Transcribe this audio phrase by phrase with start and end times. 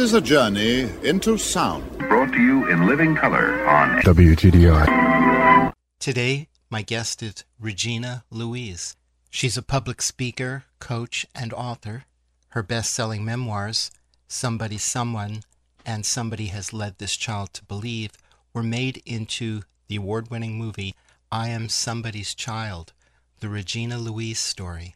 [0.00, 1.84] Is a journey into sound.
[1.98, 5.72] Brought to you in living color on WTDI.
[5.98, 8.96] Today, my guest is Regina Louise.
[9.28, 12.06] She's a public speaker, coach, and author.
[12.48, 13.90] Her best selling memoirs,
[14.26, 15.42] Somebody Someone
[15.84, 18.12] and Somebody Has Led This Child to Believe,
[18.54, 20.94] were made into the award winning movie
[21.30, 22.94] I Am Somebody's Child,
[23.40, 24.94] the Regina Louise story.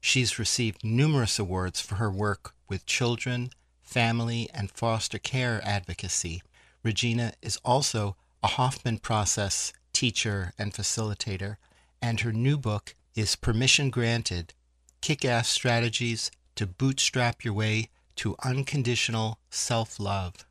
[0.00, 3.50] She's received numerous awards for her work with children,
[3.84, 6.42] family, and foster care advocacy.
[6.82, 11.56] Regina is also a Hoffman Process teacher and facilitator,
[12.02, 14.52] and her new book is Permission Granted
[15.00, 20.46] Kick Ass Strategies to Bootstrap Your Way to Unconditional Self Love.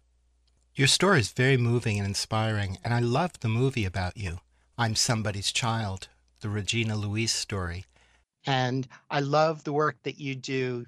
[0.76, 4.40] Your story is very moving and inspiring, and I love the movie about you.
[4.78, 6.08] I'm Somebody's Child,
[6.42, 7.86] the Regina Louise story.
[8.46, 10.86] And I love the work that you do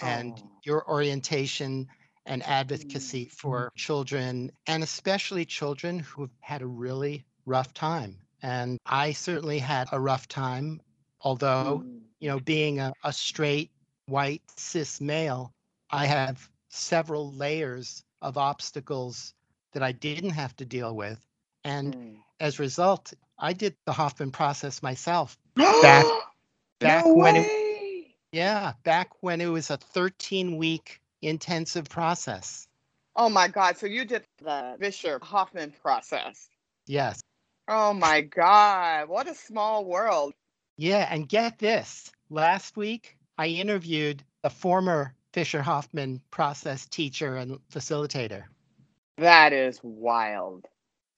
[0.00, 0.60] and Oh.
[0.64, 1.88] your orientation
[2.26, 8.18] and advocacy for children, and especially children who've had a really rough time.
[8.42, 10.80] And I certainly had a rough time,
[11.20, 12.00] although, Mm.
[12.20, 13.70] you know, being a, a straight,
[14.06, 15.52] white, cis male,
[15.90, 19.34] I have several layers of obstacles
[19.72, 21.24] that I didn't have to deal with.
[21.64, 22.22] And Mm.
[22.40, 25.38] as a result, I did the Hoffman process myself
[25.80, 26.08] back
[26.80, 27.52] back no when it!
[28.32, 32.66] Yeah, back when it was a 13 week intensive process.
[33.14, 33.76] Oh my God!
[33.76, 36.48] So you did the Fisher Hoffman process.
[36.86, 37.20] Yes.
[37.68, 39.08] Oh my God!
[39.08, 40.32] What a small world.
[40.78, 42.10] Yeah, and get this.
[42.30, 48.44] Last week I interviewed the former Fisher Hoffman process teacher and facilitator.
[49.18, 50.66] That is wild.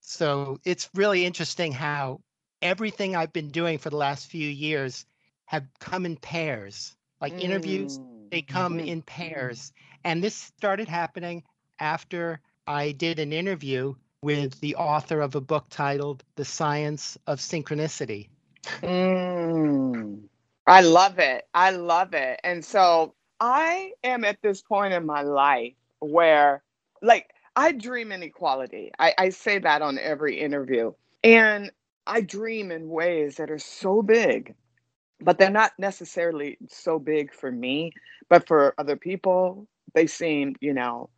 [0.01, 2.21] So it's really interesting how
[2.61, 5.07] everything I've been doing for the last few years
[5.47, 6.95] have come in pairs.
[7.21, 8.31] Like interviews, Mm.
[8.31, 8.81] they come Mhm.
[8.81, 9.73] in pairs.
[10.05, 11.45] And this started happening
[11.81, 17.41] after I did an interview with the author of a book titled The Science of
[17.41, 18.29] Synchronicity.
[18.83, 20.23] Mm.
[20.67, 21.45] I love it.
[21.55, 22.41] I love it.
[22.45, 26.63] And so I am at this point in my life where,
[27.03, 28.93] like, I dream in equality.
[28.99, 30.93] I, I say that on every interview.
[31.25, 31.71] And
[32.07, 34.55] I dream in ways that are so big,
[35.21, 37.93] but they're not necessarily so big for me,
[38.29, 41.09] but for other people, they seem, you know,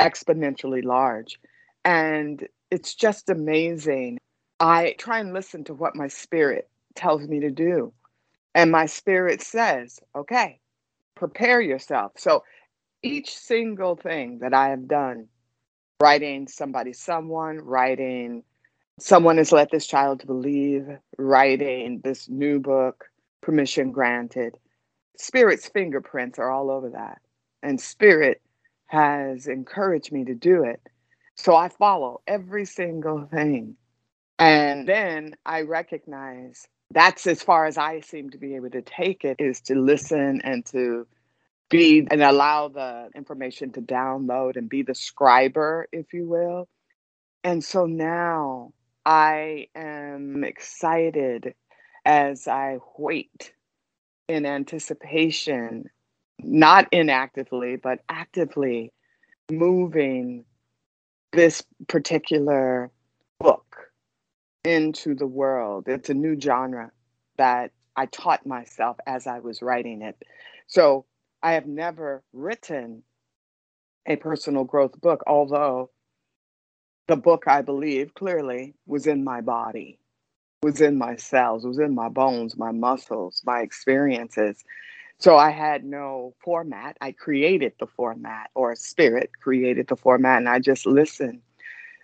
[0.00, 1.38] exponentially large.
[1.84, 4.18] And it's just amazing.
[4.60, 7.92] I try and listen to what my spirit tells me to do.
[8.54, 10.60] And my spirit says, okay,
[11.14, 12.12] prepare yourself.
[12.16, 12.44] So
[13.02, 15.28] each single thing that I have done,
[16.00, 18.42] writing somebody, someone, writing
[18.98, 20.86] someone has let this child to believe,
[21.18, 23.06] writing this new book,
[23.44, 24.56] permission granted,
[25.16, 27.18] spirit's fingerprints are all over that.
[27.62, 28.40] And spirit
[28.86, 30.80] has encouraged me to do it.
[31.36, 33.76] So I follow every single thing.
[34.38, 39.24] And then I recognize that's as far as I seem to be able to take
[39.24, 41.06] it is to listen and to
[41.70, 46.68] be and allow the information to download and be the scriber, if you will.
[47.42, 48.72] And so now
[49.04, 51.54] I am excited
[52.04, 53.52] as I wait
[54.28, 55.90] in anticipation,
[56.38, 58.92] not inactively, but actively
[59.50, 60.44] moving
[61.32, 62.90] this particular
[63.40, 63.90] book
[64.64, 65.88] into the world.
[65.88, 66.90] It's a new genre
[67.36, 70.16] that I taught myself as I was writing it.
[70.66, 71.04] So
[71.42, 73.02] I have never written
[74.06, 75.90] a personal growth book, although
[77.06, 79.98] the book I believe clearly was in my body,
[80.64, 84.64] was in my cells, was in my bones, my muscles, my experiences.
[85.18, 86.96] So I had no format.
[87.02, 91.42] I created the format, or spirit created the format, and I just listened.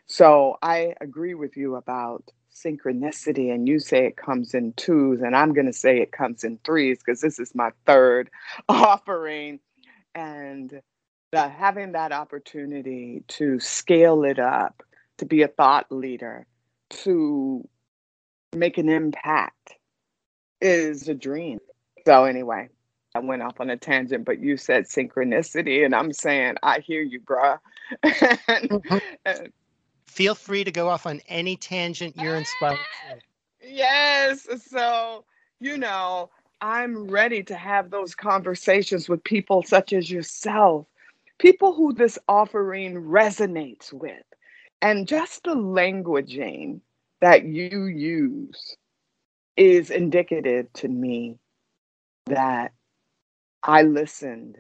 [0.07, 5.35] So I agree with you about synchronicity, and you say it comes in twos, and
[5.35, 8.31] I'm going to say it comes in threes because this is my third
[8.69, 9.59] offering.
[10.15, 10.83] And
[11.33, 14.83] the, having that opportunity to scale it up,
[15.17, 16.47] to be a thought leader,
[16.91, 17.67] to
[18.55, 19.77] make an impact
[20.61, 21.59] is a dream.
[22.07, 22.69] So, anyway,
[23.15, 27.03] I went off on a tangent, but you said synchronicity, and I'm saying, I hear
[27.03, 27.59] you, bruh.
[28.05, 29.01] Mhm.
[29.25, 29.53] and-
[30.07, 32.81] Feel free to go off on any tangent you're inspired.
[33.63, 34.49] yes.
[34.69, 35.25] So,
[35.61, 36.31] you know,
[36.61, 40.87] I'm ready to have those conversations with people such as yourself,
[41.39, 44.25] people who this offering resonates with,
[44.83, 46.81] and just the languaging
[47.21, 48.77] that you use
[49.57, 51.39] is indicative to me
[52.27, 52.73] that
[53.63, 54.59] I listened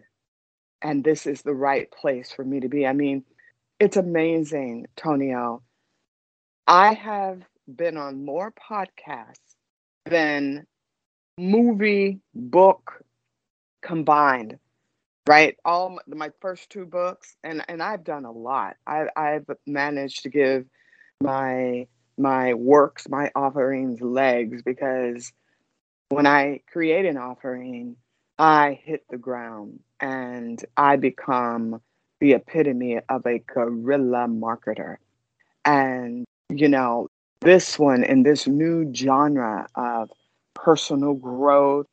[0.82, 2.86] and this is the right place for me to be.
[2.86, 3.24] I mean,
[3.78, 5.62] it's amazing, Tonio.
[6.66, 7.42] I have
[7.74, 9.56] been on more podcasts
[10.06, 10.66] than
[11.38, 13.04] movie, book
[13.82, 14.58] combined,
[15.28, 15.56] right?
[15.64, 18.76] All my, my first two books, and and I've done a lot.
[18.86, 20.66] I, I've managed to give
[21.20, 21.86] my
[22.20, 25.32] my works, my offerings legs because
[26.10, 27.96] when I create an offering,
[28.38, 31.80] I hit the ground and I become
[32.20, 34.96] the epitome of a guerrilla marketer.
[35.64, 37.08] And, you know,
[37.40, 40.10] this one in this new genre of
[40.54, 41.86] personal growth,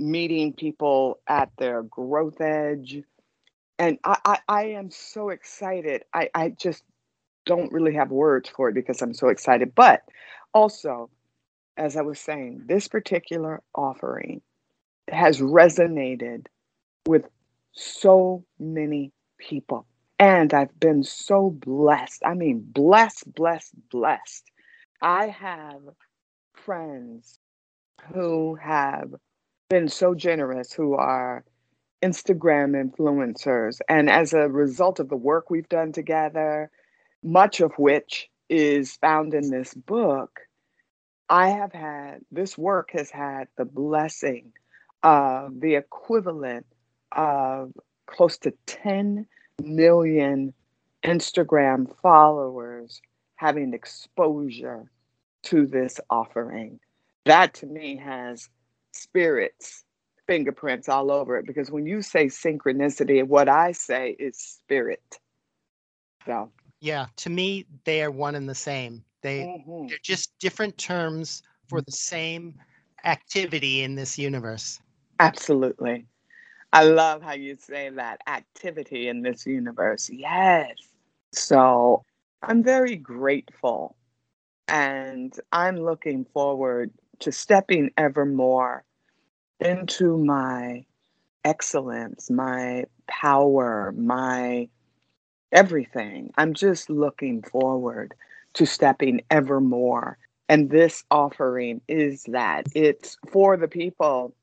[0.00, 3.02] meeting people at their growth edge.
[3.78, 6.04] And I, I, I am so excited.
[6.12, 6.84] I, I just
[7.46, 9.74] don't really have words for it because I'm so excited.
[9.74, 10.02] But
[10.52, 11.10] also,
[11.76, 14.40] as I was saying, this particular offering
[15.10, 16.46] has resonated
[17.06, 17.28] with
[17.72, 19.86] so many people.
[20.18, 22.22] And I've been so blessed.
[22.24, 24.50] I mean, blessed, blessed, blessed.
[25.02, 25.80] I have
[26.54, 27.38] friends
[28.12, 29.14] who have
[29.68, 31.44] been so generous, who are
[32.02, 33.80] Instagram influencers.
[33.88, 36.70] And as a result of the work we've done together,
[37.24, 40.40] much of which is found in this book,
[41.28, 44.52] I have had this work has had the blessing
[45.02, 46.66] of the equivalent
[47.12, 47.72] of
[48.06, 49.26] close to 10
[49.62, 50.52] million
[51.02, 53.00] Instagram followers
[53.36, 54.90] having exposure
[55.44, 56.78] to this offering.
[57.24, 58.48] That to me has
[58.92, 59.84] spirits,
[60.26, 65.18] fingerprints all over it because when you say synchronicity, what I say is spirit.
[66.26, 66.50] So,
[66.84, 69.02] Yeah, to me, they are one and the same.
[69.22, 69.88] They mhm.
[69.88, 72.60] they're just different terms for the same
[73.04, 74.80] activity in this universe.
[75.18, 76.06] absolutely.
[76.74, 80.10] I love how you say that activity in this universe.
[80.10, 80.74] Yes.
[81.32, 82.04] So
[82.42, 83.96] I'm very grateful
[84.68, 86.90] and I'm looking forward
[87.20, 88.84] to stepping ever more
[89.60, 90.84] into my
[91.44, 94.68] excellence, my power, my
[95.52, 96.32] everything.
[96.36, 98.14] I'm just looking forward
[98.54, 100.18] to stepping ever more.
[100.48, 104.34] And this offering is that it's for the people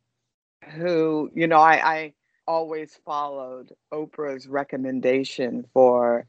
[0.72, 2.13] who, you know, I, I
[2.48, 6.25] always followed Oprah's recommendation for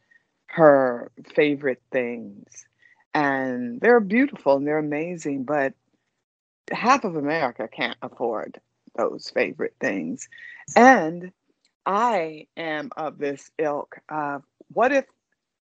[0.47, 2.67] her favorite things.
[3.15, 5.75] And they're beautiful and they're amazing, but
[6.71, 8.61] half of America can't afford
[8.97, 10.29] those favorite things.
[10.77, 11.33] And
[11.85, 15.05] I am of this ilk of what if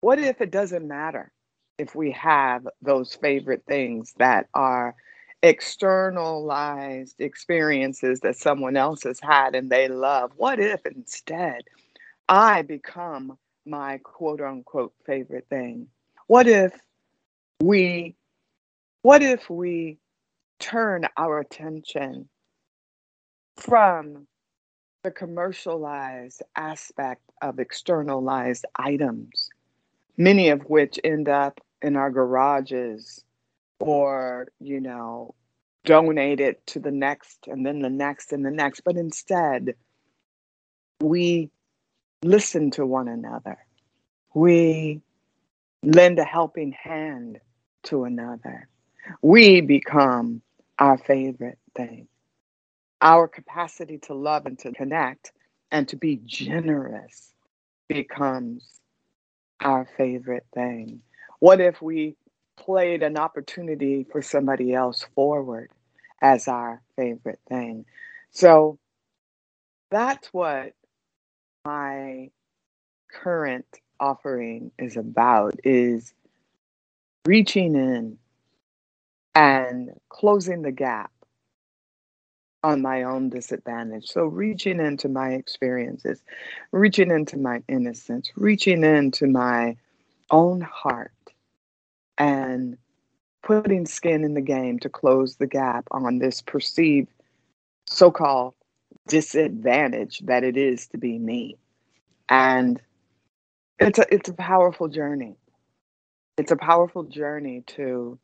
[0.01, 1.31] what if it doesn't matter
[1.77, 4.95] if we have those favorite things that are
[5.41, 10.31] externalized experiences that someone else has had and they love?
[10.35, 11.63] What if instead
[12.27, 15.87] I become my quote unquote favorite thing?
[16.27, 16.73] What if
[17.61, 18.15] we
[19.01, 19.97] what if we
[20.59, 22.29] turn our attention
[23.57, 24.27] from
[25.03, 29.49] the commercialized aspect of externalized items,
[30.17, 33.23] many of which end up in our garages
[33.79, 35.33] or, you know,
[35.85, 38.81] donated to the next and then the next and the next.
[38.81, 39.75] But instead,
[40.99, 41.49] we
[42.21, 43.57] listen to one another.
[44.33, 45.01] We
[45.81, 47.39] lend a helping hand
[47.83, 48.67] to another.
[49.21, 50.41] We become
[50.77, 52.07] our favorite thing.
[53.01, 55.31] Our capacity to love and to connect
[55.71, 57.33] and to be generous
[57.87, 58.79] becomes
[59.61, 61.01] our favorite thing.
[61.39, 62.15] What if we
[62.57, 65.71] played an opportunity for somebody else forward
[66.21, 67.85] as our favorite thing?
[68.31, 68.79] So
[69.91, 70.73] that's what
[71.65, 72.29] my
[73.11, 73.65] current
[73.99, 76.13] offering is about is
[77.25, 78.17] reaching in
[79.35, 81.11] and closing the gap
[82.63, 84.07] on my own disadvantage.
[84.07, 86.21] So, reaching into my experiences,
[86.71, 89.77] reaching into my innocence, reaching into my
[90.31, 91.11] own heart,
[92.17, 92.77] and
[93.41, 97.09] putting skin in the game to close the gap on this perceived
[97.87, 98.53] so called
[99.07, 101.57] disadvantage that it is to be me.
[102.27, 102.79] And
[103.79, 105.35] it's a, it's a powerful journey.
[106.37, 108.19] It's a powerful journey to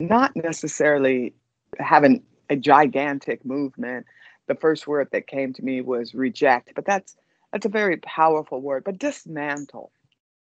[0.00, 1.34] not necessarily
[1.78, 4.06] having a gigantic movement.
[4.48, 7.16] The first word that came to me was reject, but that's
[7.52, 8.84] that's a very powerful word.
[8.84, 9.92] But dismantle,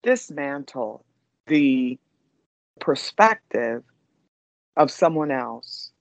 [0.03, 1.05] dismantle
[1.47, 1.99] the
[2.81, 3.83] perspective
[4.77, 5.93] of someone else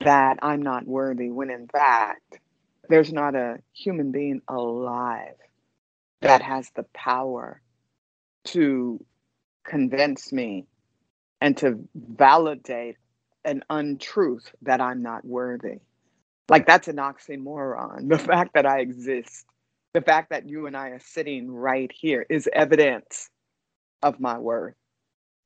[0.00, 2.40] that I'm not worthy, when in fact,
[2.88, 5.34] there's not a human being alive
[6.22, 7.60] that has the power
[8.44, 9.04] to
[9.64, 10.66] convince me
[11.40, 12.96] and to validate
[13.46, 15.80] an untruth that I'm not worthy.
[16.50, 18.08] Like that's an oxymoron.
[18.08, 19.46] The fact that I exist,
[19.94, 23.30] the fact that you and I are sitting right here is evidence
[24.02, 24.74] of my worth,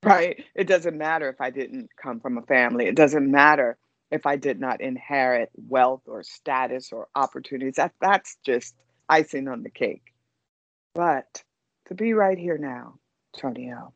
[0.04, 0.44] right?
[0.54, 3.78] It doesn't matter if I didn't come from a family, it doesn't matter
[4.10, 7.76] if I did not inherit wealth or status or opportunities.
[7.76, 8.74] That, that's just
[9.08, 10.12] icing on the cake.
[10.94, 11.44] But
[11.88, 12.98] to be right here now,
[13.38, 13.92] Tonio,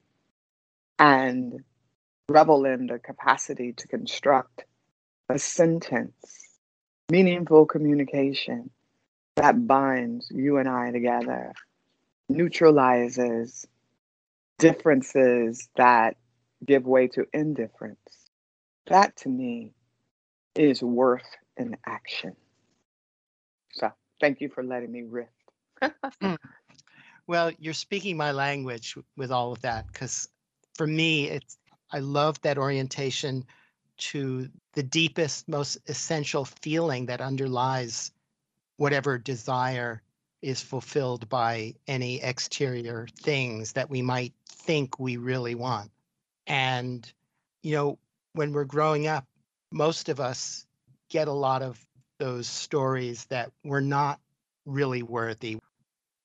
[0.99, 1.55] and
[2.29, 4.65] revel in the capacity to construct
[5.29, 6.59] a sentence,
[7.11, 8.71] meaningful communication
[9.37, 11.53] that binds you and I together,
[12.29, 13.67] neutralizes
[14.59, 16.17] differences that
[16.65, 17.99] give way to indifference.
[18.87, 19.73] That to me
[20.55, 22.37] is worth an action.
[23.73, 23.91] So
[24.21, 25.29] thank you for letting me riff.
[26.23, 26.39] Mm.
[27.27, 30.29] Well, you're speaking my language with all of that because
[30.75, 31.57] for me, it's
[31.95, 33.45] I love that orientation
[33.99, 38.11] to the deepest, most essential feeling that underlies
[38.79, 40.03] whatever desire
[40.43, 45.93] is fulfilled by any exterior things that we might think we really want.
[46.49, 47.09] And,
[47.63, 48.01] you know,
[48.33, 49.25] when we're growing up,
[49.71, 50.67] most of us
[51.11, 51.79] get a lot of
[52.19, 54.19] those stories that we're not
[54.67, 55.59] really worthy.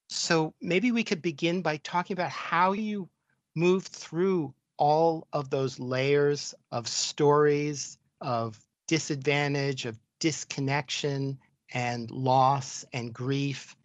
[0.09, 3.07] So maybe we could begin by talking about how you
[3.53, 11.37] move through all of those layers of stories of disadvantage, of disconnection
[11.73, 13.75] and loss and grief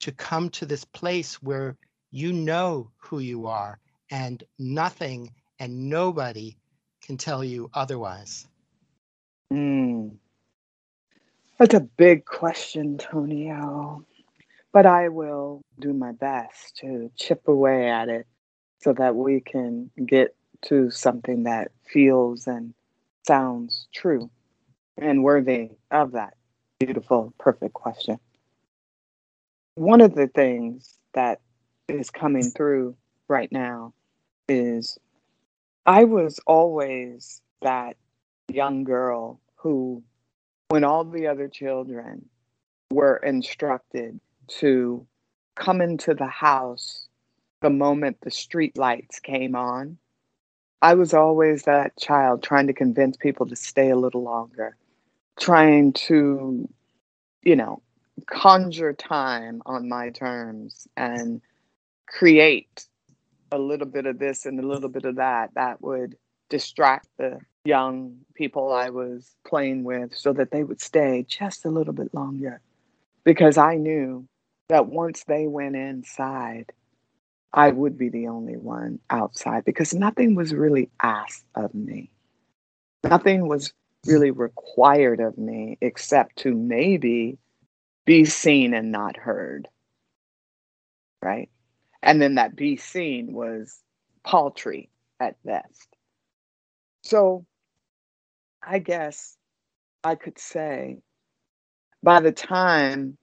[0.00, 1.76] to come to this place where
[2.10, 6.56] you know who you are and nothing and nobody
[7.02, 8.46] can tell you otherwise?
[9.52, 10.14] Mm.
[11.58, 14.04] That's a big question, Tonio.
[14.72, 18.26] But I will do my best to chip away at it
[18.84, 22.74] so that we can get to something that feels and
[23.26, 24.30] sounds true
[24.98, 26.34] and worthy of that
[26.78, 28.18] beautiful, perfect question.
[29.74, 31.40] One of the things that
[31.88, 32.94] is coming through
[33.26, 33.94] right now
[34.50, 34.98] is
[35.86, 37.96] I was always that
[38.48, 40.02] young girl who,
[40.68, 42.28] when all the other children
[42.90, 44.20] were instructed
[44.58, 45.06] to
[45.54, 47.08] come into the house
[47.64, 49.96] the moment the street lights came on.
[50.82, 54.76] I was always that child trying to convince people to stay a little longer,
[55.40, 56.68] trying to,
[57.42, 57.80] you know,
[58.26, 61.40] conjure time on my terms and
[62.06, 62.86] create
[63.50, 66.18] a little bit of this and a little bit of that that would
[66.50, 71.70] distract the young people I was playing with so that they would stay just a
[71.70, 72.60] little bit longer.
[73.24, 74.28] Because I knew
[74.68, 76.70] that once they went inside,
[77.56, 82.10] I would be the only one outside because nothing was really asked of me.
[83.04, 83.72] Nothing was
[84.06, 87.38] really required of me except to maybe
[88.04, 89.68] be seen and not heard.
[91.22, 91.48] Right?
[92.02, 93.80] And then that be seen was
[94.24, 95.88] paltry at best.
[97.04, 97.46] So
[98.60, 99.36] I guess
[100.02, 100.98] I could say
[102.02, 103.16] by the time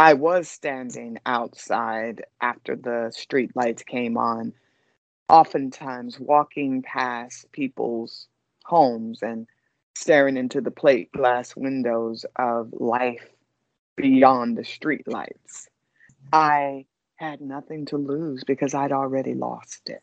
[0.00, 4.54] I was standing outside after the street lights came on,
[5.28, 8.26] oftentimes walking past people's
[8.64, 9.46] homes and
[9.94, 13.28] staring into the plate glass windows of life
[13.94, 15.68] beyond the street lights.
[16.32, 20.02] I had nothing to lose because I'd already lost it.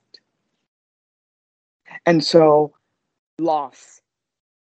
[2.05, 2.75] And so
[3.39, 3.99] loss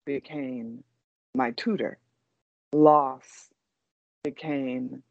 [0.06, 0.86] became
[1.34, 1.98] my tutor.
[2.72, 3.50] Loss
[4.24, 5.04] became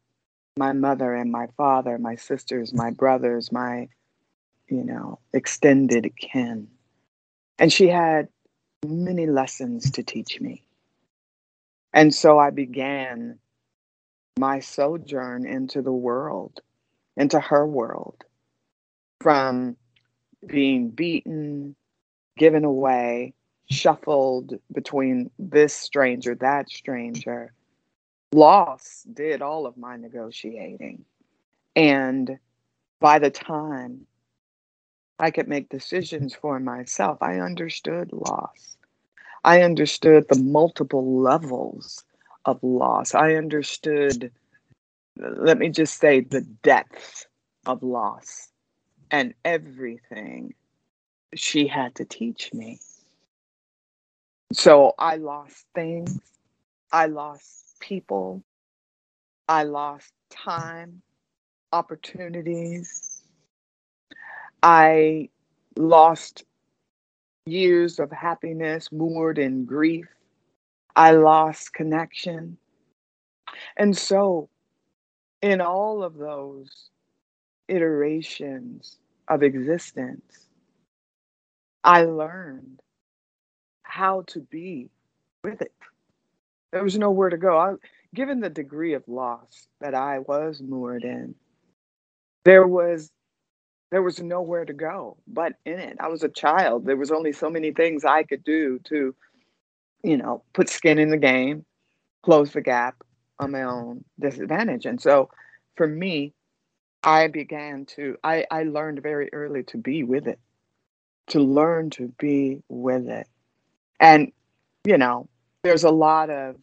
[0.57, 3.89] my mother and my father, my sisters, my brothers, my,
[4.69, 6.67] you know, extended kin.
[7.59, 8.29] And she had
[8.85, 10.65] many lessons to teach me.
[11.93, 13.39] And so I began
[14.37, 16.61] my sojourn into the world,
[17.17, 18.23] into her world,
[19.21, 19.75] from
[20.45, 21.75] being beaten,
[22.37, 23.33] given away,
[23.69, 27.53] shuffled between this stranger, that stranger.
[28.35, 31.05] Loss did all of my negotiating.
[31.73, 32.37] And
[32.99, 34.07] by the time
[35.17, 38.75] I could make decisions for myself, I understood loss.
[39.45, 42.03] I understood the multiple levels
[42.43, 43.15] of loss.
[43.15, 44.33] I understood,
[45.17, 47.27] let me just say, the depth
[47.65, 48.49] of loss
[49.11, 50.55] and everything
[51.35, 52.79] she had to teach me.
[54.51, 56.19] So I lost things,
[56.91, 58.43] I lost people,
[59.47, 61.01] I lost time,
[61.71, 63.21] opportunities.
[64.63, 65.29] I
[65.77, 66.43] lost
[67.45, 70.07] years of happiness moored in grief.
[70.95, 72.57] I lost connection.
[73.77, 74.49] And so,
[75.41, 76.89] in all of those
[77.67, 80.47] iterations of existence,
[81.83, 82.81] I learned
[83.83, 84.89] how to be
[85.43, 85.73] with it.
[86.75, 87.57] There was nowhere to go.
[87.57, 87.73] I,
[88.13, 91.33] given the degree of loss that I was moored in,
[92.43, 93.09] there was
[93.91, 95.95] there was nowhere to go but in it.
[96.01, 96.85] I was a child.
[96.85, 99.15] There was only so many things I could do to,
[100.03, 101.63] you know, put skin in the game,
[102.23, 102.95] close the gap
[103.39, 104.85] on my own disadvantage.
[104.85, 105.29] And so
[105.77, 106.33] for me,
[107.03, 110.39] I began to I, I learned very early to be with it,
[111.27, 113.29] to learn to be with it.
[113.97, 114.33] And,
[114.83, 115.29] you know,
[115.65, 116.57] there's a lot of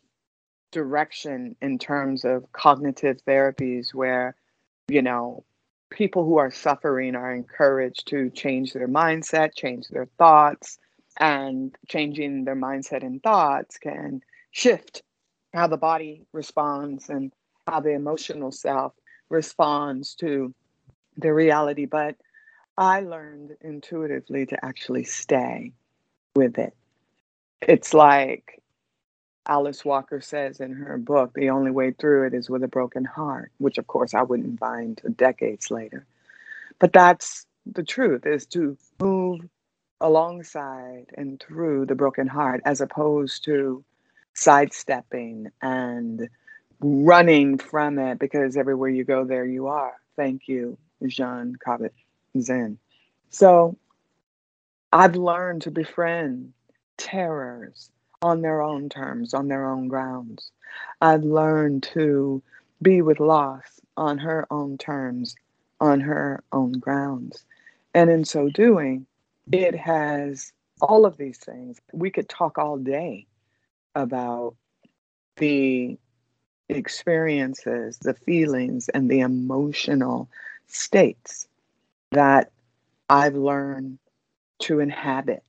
[0.71, 4.37] direction in terms of cognitive therapies where,
[4.87, 5.43] you know,
[5.91, 10.79] people who are suffering are encouraged to change their mindset, change their thoughts,
[11.19, 14.21] and changing their mindset and thoughts can
[14.53, 15.03] shift
[15.53, 17.33] how the body responds and
[17.67, 18.93] how the emotional self
[19.29, 20.55] responds to
[21.17, 21.87] the reality.
[21.87, 22.15] But
[22.79, 25.73] I learned intuitively to actually stay
[26.37, 26.77] with it.
[27.61, 28.62] It's like
[29.47, 33.05] Alice Walker says in her book, the only way through it is with a broken
[33.05, 36.07] heart, which of course I wouldn't find decades later.
[36.79, 39.41] But that's the truth is to move
[40.01, 43.85] alongside and through the broken heart as opposed to
[44.35, 46.29] sidestepping and
[46.81, 49.95] running from it because everywhere you go, there you are.
[50.17, 51.91] Thank you, Jon Kabat
[52.41, 52.79] Zinn.
[53.31, 53.77] So
[54.93, 56.53] I've learned to befriend
[56.97, 57.91] terrors
[58.23, 60.51] on their own terms, on their own grounds.
[61.01, 62.43] I've learned to
[62.81, 65.35] be with loss on her own terms,
[65.81, 67.45] on her own grounds.
[67.95, 69.07] And in so doing,
[69.51, 71.81] it has all of these things.
[71.93, 73.27] We could talk all day
[73.95, 74.55] about
[75.37, 75.99] the
[76.69, 80.29] experiences, the feelings, and the emotional
[80.67, 81.47] states
[82.13, 82.51] that
[83.09, 83.99] I've learned
[84.61, 85.43] to inhabit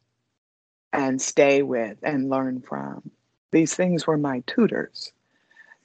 [0.93, 3.11] and stay with and learn from.
[3.51, 5.11] These things were my tutors.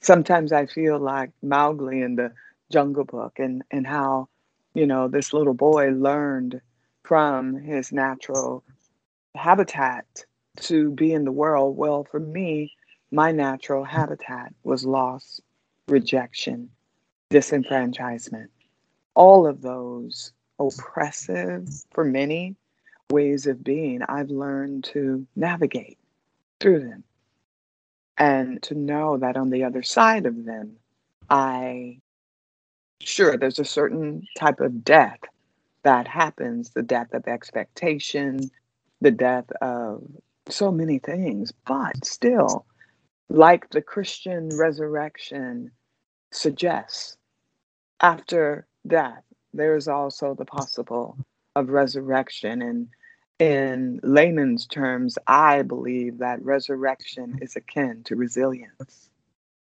[0.01, 2.31] Sometimes I feel like Mowgli in the
[2.71, 4.29] Jungle Book and, and how,
[4.75, 6.61] you know, this little boy learned
[7.03, 8.63] from his natural
[9.35, 10.05] habitat
[10.61, 11.75] to be in the world.
[11.75, 12.71] Well, for me,
[13.11, 15.41] my natural habitat was loss,
[15.87, 16.69] rejection,
[17.31, 18.47] disenfranchisement.
[19.15, 22.55] All of those oppressive for many
[23.11, 25.97] ways of being, I've learned to navigate
[26.59, 27.03] through them
[28.17, 30.77] and to know that on the other side of them,
[31.29, 31.99] I,
[33.01, 35.19] sure, there's a certain type of death
[35.83, 38.51] that happens the death of expectation,
[39.01, 40.03] the death of
[40.49, 42.65] so many things, but still,
[43.29, 45.71] like the Christian resurrection
[46.31, 47.17] suggests,
[48.01, 51.17] after death, there is also the possible
[51.55, 52.61] of resurrection.
[52.61, 52.87] And
[53.39, 59.09] in layman's terms, I believe that resurrection is akin to resilience,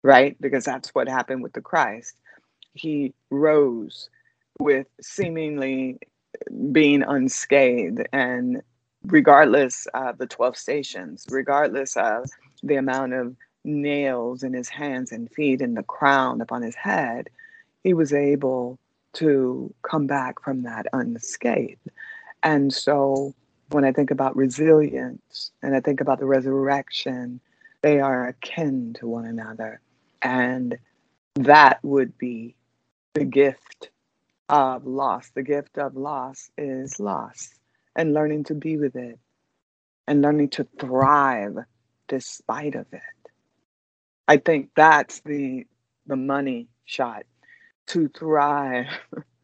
[0.03, 0.39] right?
[0.41, 2.15] Because that's what happened with the Christ.
[2.73, 4.09] He rose
[4.59, 5.99] with seemingly
[6.71, 8.61] being unscathed, and
[9.05, 12.29] regardless of the 12 stations, regardless of
[12.63, 17.29] the amount of nails in his hands and feet and the crown upon his head,
[17.83, 18.77] he was able
[19.13, 21.89] to come back from that unscathed.
[22.41, 23.33] And so
[23.73, 27.39] when I think about resilience and I think about the resurrection,
[27.81, 29.81] they are akin to one another.
[30.21, 30.77] And
[31.35, 32.55] that would be
[33.13, 33.89] the gift
[34.47, 35.31] of loss.
[35.31, 37.49] The gift of loss is loss
[37.95, 39.19] and learning to be with it
[40.07, 41.57] and learning to thrive
[42.07, 43.01] despite of it.
[44.27, 45.65] I think that's the
[46.05, 47.23] the money shot
[47.87, 48.87] to thrive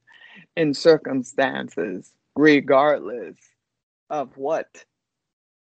[0.58, 3.38] in circumstances regardless
[4.10, 4.84] of what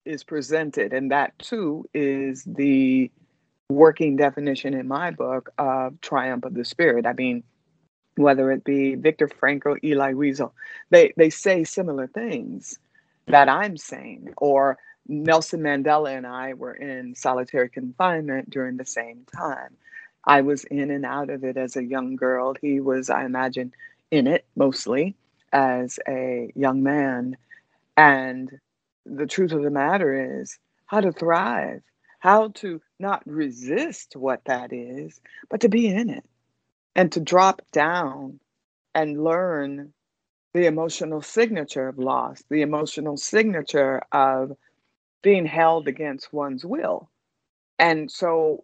[0.06, 3.12] is presented and that too is the
[3.69, 7.43] working definition in my book of triumph of the spirit i mean
[8.19, 10.52] whether it be Viktor Frankl, Elie Wiesel,
[10.89, 12.78] they, they say similar things
[13.28, 14.34] that I'm saying.
[14.38, 19.78] Or Nelson Mandela and I were in solitary confinement during the same time.
[20.25, 22.56] I was in and out of it as a young girl.
[22.62, 23.73] He was, I imagine,
[24.12, 25.15] in it mostly
[25.54, 27.38] as a young man.
[28.00, 28.52] And
[29.06, 30.58] the truth of the matter is
[30.88, 31.82] how to thrive,
[32.22, 36.26] how to not resist what that is, but to be in it
[36.96, 38.40] and to drop down
[38.96, 39.94] and learn
[40.54, 44.54] the emotional signature of loss, the emotional signature of
[45.24, 47.10] being held against one's will.
[47.80, 48.64] And so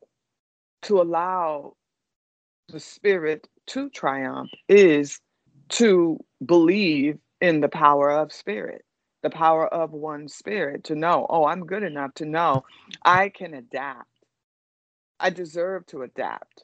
[0.83, 1.75] to allow
[2.69, 5.21] the spirit to triumph is
[5.69, 8.84] to believe in the power of spirit,
[9.25, 12.63] the power of one spirit, to know, oh, I'm good enough to know
[13.03, 14.07] I can adapt.
[15.19, 16.63] I deserve to adapt.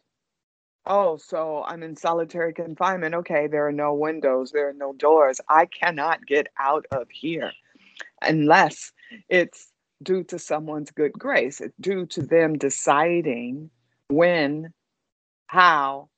[0.86, 3.16] Oh, so I'm in solitary confinement.
[3.16, 5.42] Okay, there are no windows, there are no doors.
[5.50, 7.52] I cannot get out of here
[8.22, 8.92] unless
[9.28, 9.72] it's
[10.04, 11.62] due to someone's good grace.
[11.62, 13.72] It's due to them deciding
[14.10, 14.72] when,
[15.48, 16.10] how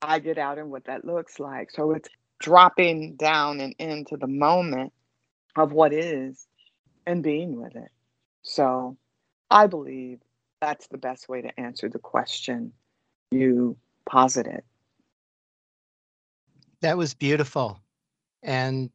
[0.00, 1.72] I get out and what that looks like.
[1.72, 2.08] So it's
[2.38, 4.92] dropping down and into the moment
[5.60, 6.46] of what is
[7.06, 7.90] and being with it.
[8.42, 8.96] So
[9.50, 10.20] I believe
[10.60, 12.72] that's the best way to answer the question
[13.30, 13.76] you
[14.08, 14.62] positive.
[16.80, 17.80] That was beautiful.
[18.42, 18.90] And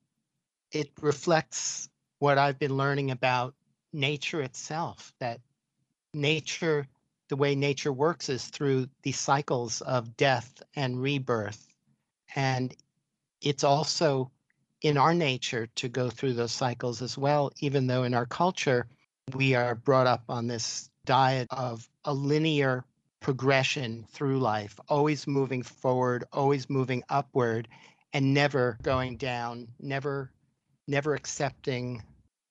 [0.71, 3.53] it reflects what I've been learning about
[3.91, 5.39] nature itself that
[6.13, 6.87] nature,
[7.29, 11.67] the way nature works is through these cycles of death and rebirth.
[12.35, 12.75] And
[13.41, 14.31] it's also
[14.83, 18.85] in our nature to go through those cycles as well, even though in our culture,
[19.33, 22.83] we are brought up on this diet of a linear
[23.21, 27.69] progression through life, always moving forward, always moving upward,
[28.11, 30.29] and never going down, never
[30.85, 32.03] never accepting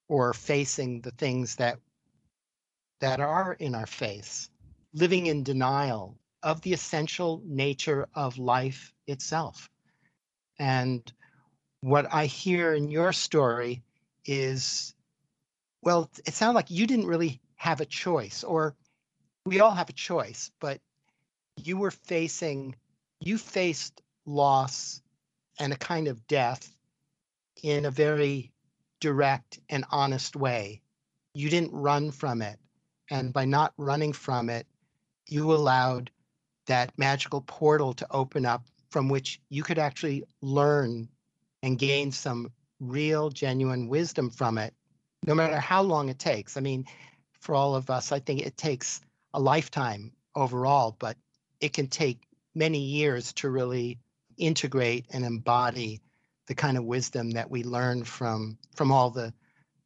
[0.09, 1.79] or facing the things that
[3.01, 4.49] that are in our face,
[4.95, 9.69] living in denial of the essential nature of life itself.
[10.59, 11.13] And
[11.83, 13.83] what I hear in your story
[14.25, 14.95] is
[15.83, 18.77] well, it sounds like you didn't really have a choice, or
[19.45, 20.81] we all have a choice, but
[21.57, 22.77] you were facing,
[23.21, 25.03] you faced loss
[25.59, 26.73] and a kind of death
[27.65, 28.53] in a very
[29.01, 30.81] direct and honest way.
[31.35, 32.59] You didn't run from it.
[33.11, 34.67] And by not running from it,
[35.27, 36.13] you allowed
[36.67, 41.09] that magical portal to open up from which you could actually learn
[41.63, 44.75] and gain some real, genuine wisdom from it,
[45.27, 46.57] no matter how long it takes.
[46.57, 46.87] I mean,
[47.41, 49.01] for all of us, I think it takes
[49.35, 51.17] a lifetime overall, but
[51.61, 52.21] it can take
[52.55, 53.99] many years to really
[54.37, 56.01] integrate and embody
[56.47, 59.33] the kind of wisdom that we learn from from all the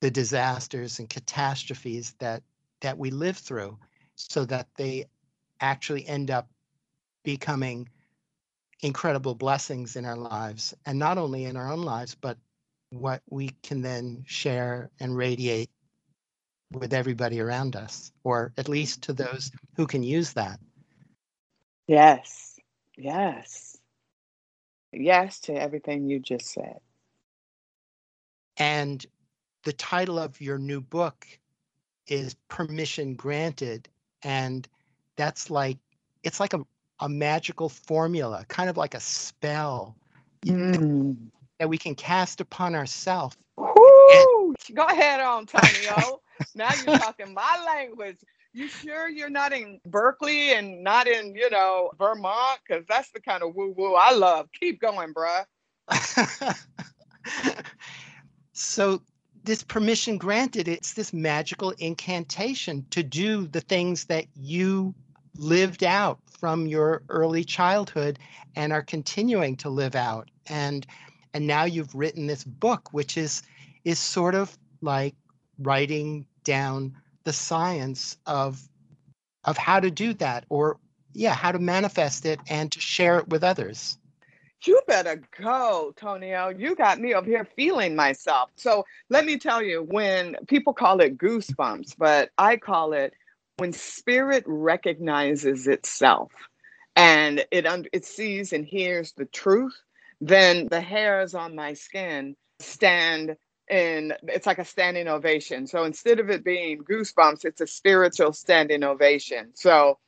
[0.01, 2.43] the disasters and catastrophes that
[2.81, 3.79] that we live through
[4.15, 5.05] so that they
[5.61, 6.49] actually end up
[7.25, 7.89] becoming
[8.81, 12.37] incredible blessings in our lives and not only in our own lives but
[12.91, 15.71] what we can then share and radiate
[16.73, 20.59] with everybody around us, or at least to those who can use that.
[21.87, 22.59] Yes,
[22.97, 23.77] yes,
[24.93, 26.79] yes to everything you just said.
[28.57, 29.05] And
[29.65, 31.27] the title of your new book
[32.09, 33.89] is Permission Granted.
[34.23, 34.67] And
[35.17, 35.79] that's like,
[36.23, 36.61] it's like a,
[37.00, 39.96] a magical formula, kind of like a spell
[40.44, 41.16] Mm.
[41.59, 43.37] that we can cast upon ourselves.
[43.56, 44.54] Woo!
[44.74, 46.20] Go ahead, Antonio.
[46.54, 48.18] now you're talking my language.
[48.52, 52.61] You sure you're not in Berkeley and not in, you know, Vermont?
[52.66, 54.48] Because that's the kind of woo woo I love.
[54.59, 55.44] Keep going, bruh.
[58.52, 59.02] so
[59.44, 64.94] this permission granted it's this magical incantation to do the things that you
[65.37, 68.18] lived out from your early childhood
[68.55, 70.87] and are continuing to live out and
[71.35, 73.42] and now you've written this book which is
[73.85, 75.14] is sort of like
[75.59, 76.94] writing down
[77.25, 78.61] the science of
[79.44, 80.79] of how to do that or
[81.12, 83.99] yeah how to manifest it and to share it with others
[84.64, 86.49] you better go, Tonio.
[86.49, 88.51] You got me over here feeling myself.
[88.57, 93.14] So let me tell you, when people call it goosebumps, but I call it
[93.57, 96.33] when spirit recognizes itself
[96.95, 99.77] and it it sees and hears the truth,
[100.21, 103.37] then the hairs on my skin stand
[103.69, 105.66] in it's like a standing ovation.
[105.66, 109.53] So instead of it being goosebumps, it's a spiritual standing ovation.
[109.55, 109.99] So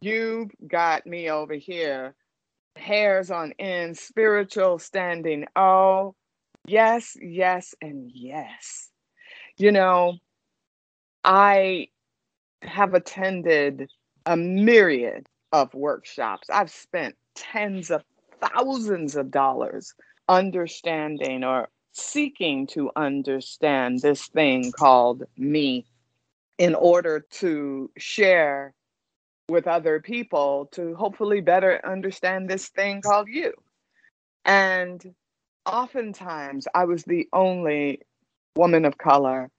[0.00, 2.14] you got me over here
[2.76, 5.46] hairs on end, spiritual standing.
[5.56, 6.14] Oh,
[6.66, 8.88] yes, yes, and yes.
[9.56, 10.14] You know,
[11.24, 11.88] I
[12.62, 13.90] have attended
[14.26, 16.48] a myriad of workshops.
[16.50, 18.02] I've spent tens of
[18.40, 19.94] thousands of dollars
[20.28, 25.86] understanding or seeking to understand this thing called me
[26.58, 28.74] in order to share
[29.48, 33.52] with other people to hopefully better understand this thing called you.
[34.44, 35.02] And
[35.64, 38.02] oftentimes I was the only
[38.56, 39.50] woman of color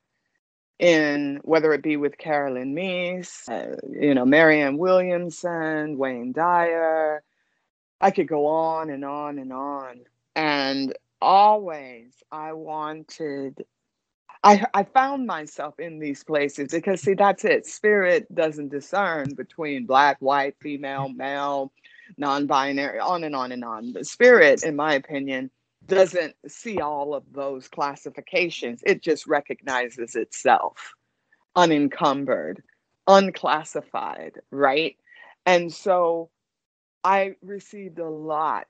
[0.79, 7.21] in whether it be with Caroline Myss, uh, you know, Marianne Williamson, Wayne Dyer.
[8.01, 10.01] I could go on and on and on.
[10.35, 13.65] And always I wanted
[14.43, 19.85] I, I found myself in these places because see that's it spirit doesn't discern between
[19.85, 21.73] black white female male
[22.17, 25.51] non-binary on and on and on the spirit in my opinion
[25.89, 30.93] doesn't see all of those classifications it just recognizes itself
[31.55, 32.61] unencumbered
[33.07, 34.95] unclassified right
[35.45, 36.29] and so
[37.03, 38.67] i received a lot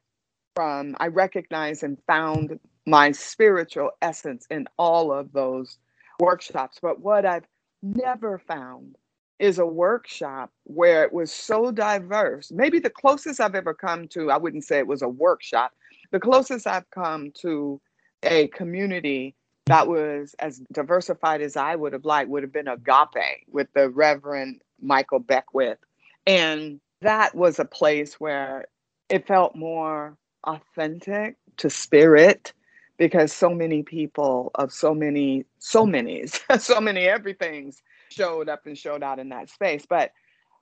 [0.56, 5.78] from i recognized and found my spiritual essence in all of those
[6.20, 6.80] workshops.
[6.82, 7.48] But what I've
[7.82, 8.98] never found
[9.40, 12.52] is a workshop where it was so diverse.
[12.52, 15.72] Maybe the closest I've ever come to, I wouldn't say it was a workshop,
[16.12, 17.80] the closest I've come to
[18.24, 19.36] a community
[19.68, 23.90] that was as diversified as I would have liked would have been Agape with the
[23.90, 25.78] Reverend Michael Beckwith.
[26.26, 28.66] And that was a place where
[29.10, 32.54] it felt more authentic to spirit
[32.98, 36.26] because so many people of so many, so many,
[36.60, 39.86] so many everythings showed up and showed out in that space.
[39.88, 40.12] But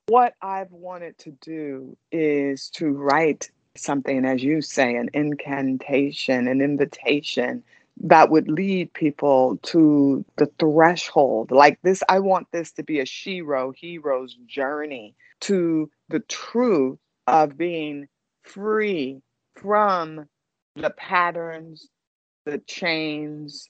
[0.08, 6.62] what I've wanted to do is to write something, as you say, an incantation, an
[6.62, 7.64] invitation
[8.02, 11.52] that would lead people to the threshold.
[11.52, 17.58] Like this, I want this to be a Shiro hero's journey to the truth of
[17.58, 18.08] being
[18.44, 19.22] free
[19.56, 20.28] from
[20.76, 21.90] the patterns,
[22.46, 23.70] the chains,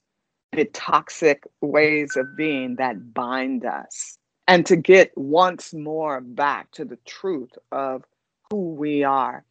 [0.52, 4.17] the toxic ways of being that bind us,
[4.48, 8.04] and to get once more back to the truth of
[8.50, 9.43] who we are.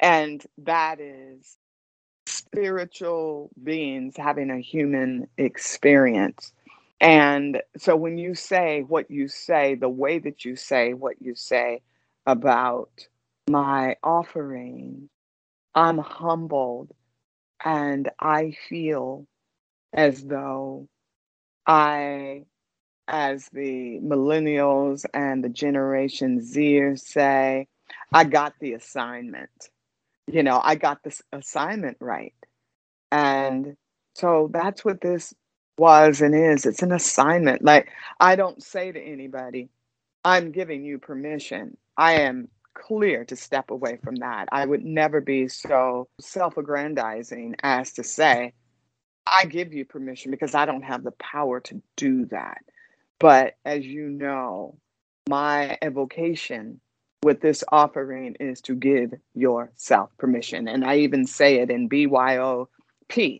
[0.00, 1.56] And that is
[2.26, 6.52] spiritual beings having a human experience.
[7.00, 11.34] And so when you say what you say, the way that you say what you
[11.34, 11.82] say
[12.26, 12.90] about
[13.48, 15.08] my offering,
[15.74, 16.92] I'm humbled
[17.64, 19.26] and I feel
[19.92, 20.88] as though
[21.66, 22.44] I,
[23.06, 27.68] as the millennials and the Generation Z say,
[28.12, 29.50] I got the assignment.
[30.30, 32.34] You know, I got this assignment right.
[33.10, 33.76] And
[34.14, 35.32] so that's what this
[35.78, 36.66] was and is.
[36.66, 37.64] It's an assignment.
[37.64, 37.88] Like,
[38.20, 39.70] I don't say to anybody,
[40.24, 41.76] I'm giving you permission.
[41.96, 44.48] I am clear to step away from that.
[44.52, 48.52] I would never be so self aggrandizing as to say,
[49.26, 52.58] I give you permission because I don't have the power to do that.
[53.18, 54.78] But as you know,
[55.28, 56.80] my evocation
[57.22, 60.68] with this offering is to give yourself permission.
[60.68, 62.68] And I even say it in BYOP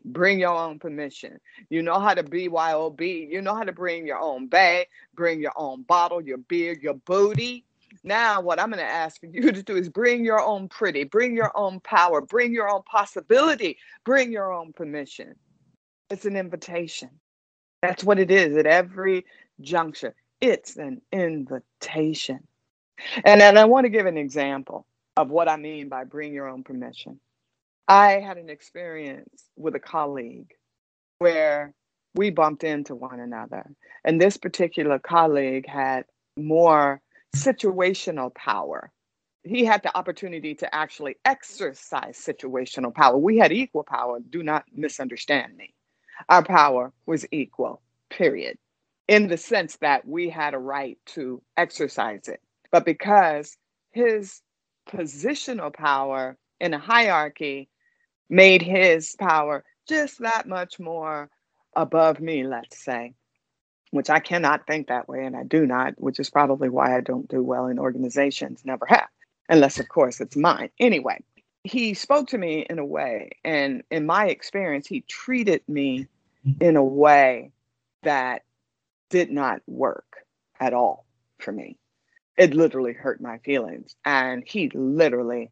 [0.05, 1.39] bring your own permission.
[1.69, 5.53] You know how to BYOB, you know how to bring your own bag, bring your
[5.57, 7.65] own bottle, your beer, your booty.
[8.05, 11.05] Now, what I'm going to ask for you to do is bring your own pretty,
[11.05, 15.35] bring your own power, bring your own possibility, bring your own permission.
[16.11, 17.11] It's an invitation.
[17.83, 19.27] That's what it is at every
[19.61, 20.15] juncture.
[20.41, 22.41] It's an invitation.
[23.25, 26.49] And then I want to give an example of what I mean by bring your
[26.49, 27.21] own permission.
[27.89, 30.53] I had an experience with a colleague
[31.19, 31.75] where
[32.15, 33.71] we bumped into one another.
[34.05, 36.05] And this particular colleague had
[36.37, 37.01] more
[37.35, 38.91] situational power.
[39.45, 43.17] He had the opportunity to actually exercise situational power.
[43.17, 44.19] We had equal power.
[44.21, 45.75] Do not misunderstand me.
[46.29, 47.81] Our power was equal,
[48.11, 48.59] period,
[49.09, 52.41] in the sense that we had a right to exercise it.
[52.71, 53.57] But because
[53.91, 54.43] his
[54.89, 57.69] positional power in a hierarchy
[58.29, 61.31] made his power just that much more
[61.75, 63.15] above me, let's say,
[63.91, 67.01] which I cannot think that way, and I do not, which is probably why I
[67.01, 69.09] don't do well in organizations, never have,
[69.49, 70.71] unless, of course, it's mine.
[70.79, 71.23] Anyway,
[71.65, 76.07] he spoke to me in a way, and in my experience, he treated me
[76.61, 77.51] in a way
[78.03, 78.43] that
[79.11, 80.19] did not work
[80.61, 81.07] at all
[81.39, 81.77] for me.
[82.39, 83.97] It literally hurt my feelings.
[84.05, 85.51] And he literally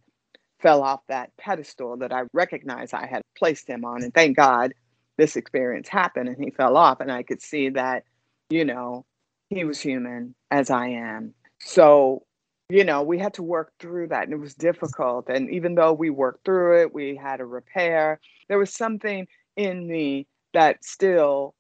[0.61, 4.03] fell off that pedestal that I recognized I had placed him on.
[4.03, 4.73] And thank God
[5.19, 7.01] this experience happened and he fell off.
[7.01, 8.05] And I could see that,
[8.51, 9.05] you know,
[9.51, 11.35] he was human as I am.
[11.59, 12.25] So,
[12.69, 15.29] you know, we had to work through that and it was difficult.
[15.29, 19.87] And even though we worked through it, we had a repair, there was something in
[19.87, 21.55] me that still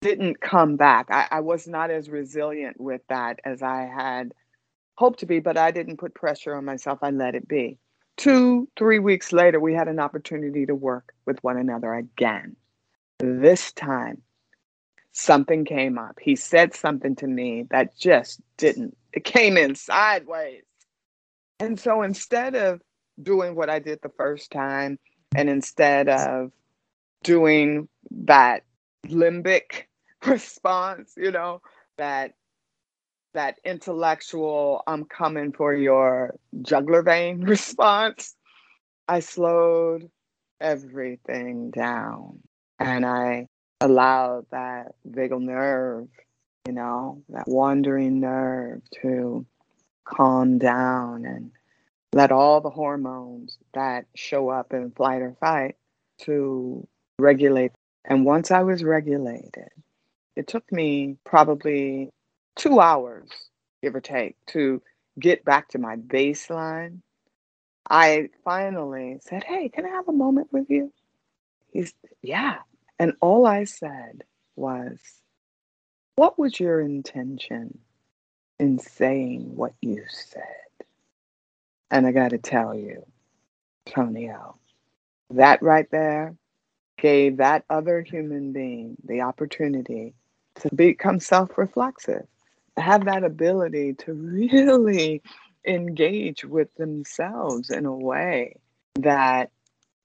[0.00, 1.06] didn't come back.
[1.10, 4.32] I, I was not as resilient with that as I had
[4.96, 6.98] hoped to be, but I didn't put pressure on myself.
[7.02, 7.78] I let it be.
[8.16, 12.56] Two, three weeks later, we had an opportunity to work with one another again.
[13.18, 14.22] This time,
[15.12, 16.18] something came up.
[16.20, 20.64] He said something to me that just didn't, it came in sideways.
[21.60, 22.80] And so instead of
[23.22, 24.98] doing what I did the first time,
[25.34, 26.52] and instead of
[27.22, 28.64] doing that
[29.06, 29.84] limbic
[30.26, 31.60] response, you know,
[31.98, 32.34] that
[33.36, 38.34] that intellectual I'm coming for your jugular vein response.
[39.08, 40.10] I slowed
[40.60, 42.40] everything down
[42.78, 43.48] and I
[43.80, 46.08] allowed that vagal nerve,
[46.66, 49.46] you know, that wandering nerve to
[50.04, 51.50] calm down and
[52.14, 55.76] let all the hormones that show up in flight or fight
[56.22, 57.72] to regulate.
[58.06, 59.68] And once I was regulated,
[60.36, 62.10] it took me probably
[62.56, 63.30] two hours,
[63.82, 64.82] give or take, to
[65.20, 67.00] get back to my baseline.
[67.88, 70.92] I finally said, Hey, can I have a moment with you?
[71.72, 72.58] He's, Yeah.
[72.98, 74.24] And all I said
[74.56, 74.98] was,
[76.16, 77.78] What was your intention
[78.58, 80.42] in saying what you said?
[81.90, 83.06] And I got to tell you,
[83.86, 84.56] Tonio,
[85.30, 86.36] that right there
[86.98, 90.14] gave that other human being the opportunity
[90.56, 92.26] to become self reflexive,
[92.76, 95.22] have that ability to really
[95.66, 98.56] engage with themselves in a way
[98.96, 99.50] that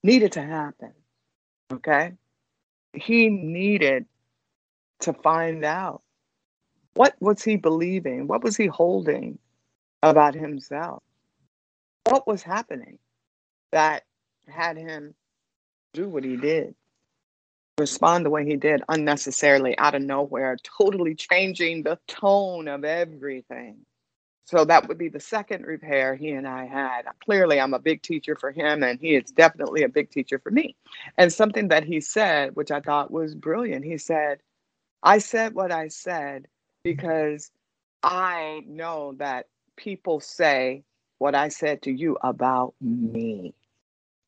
[0.03, 0.93] needed to happen.
[1.71, 2.13] Okay?
[2.93, 4.05] He needed
[5.01, 6.01] to find out
[6.93, 8.27] what was he believing?
[8.27, 9.39] What was he holding
[10.03, 11.03] about himself?
[12.05, 12.99] What was happening
[13.71, 14.03] that
[14.47, 15.13] had him
[15.93, 16.75] do what he did?
[17.77, 23.85] Respond the way he did unnecessarily out of nowhere, totally changing the tone of everything.
[24.45, 27.03] So that would be the second repair he and I had.
[27.23, 30.51] Clearly, I'm a big teacher for him, and he is definitely a big teacher for
[30.51, 30.75] me.
[31.17, 34.39] And something that he said, which I thought was brilliant, he said,
[35.03, 36.47] I said what I said
[36.83, 37.49] because
[38.03, 40.83] I know that people say
[41.17, 43.53] what I said to you about me.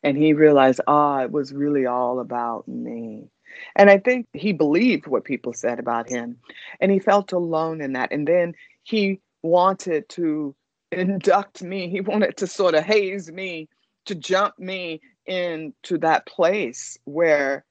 [0.03, 3.29] And he realized, ah, oh, it was really all about me.
[3.75, 6.37] And I think he believed what people said about him
[6.79, 8.11] and he felt alone in that.
[8.11, 10.55] And then he wanted to
[10.91, 13.67] induct me, he wanted to sort of haze me,
[14.05, 17.63] to jump me into that place where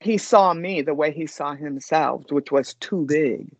[0.00, 3.50] he saw me the way he saw himself, which was too big,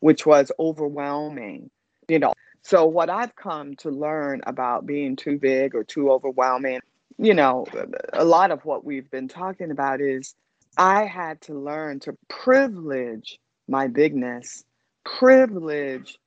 [0.00, 1.70] which was overwhelming,
[2.08, 2.32] you know.
[2.62, 6.80] So, what I've come to learn about being too big or too overwhelming,
[7.18, 7.66] you know,
[8.12, 10.34] a lot of what we've been talking about is
[10.76, 14.64] I had to learn to privilege my bigness,
[15.04, 16.18] privilege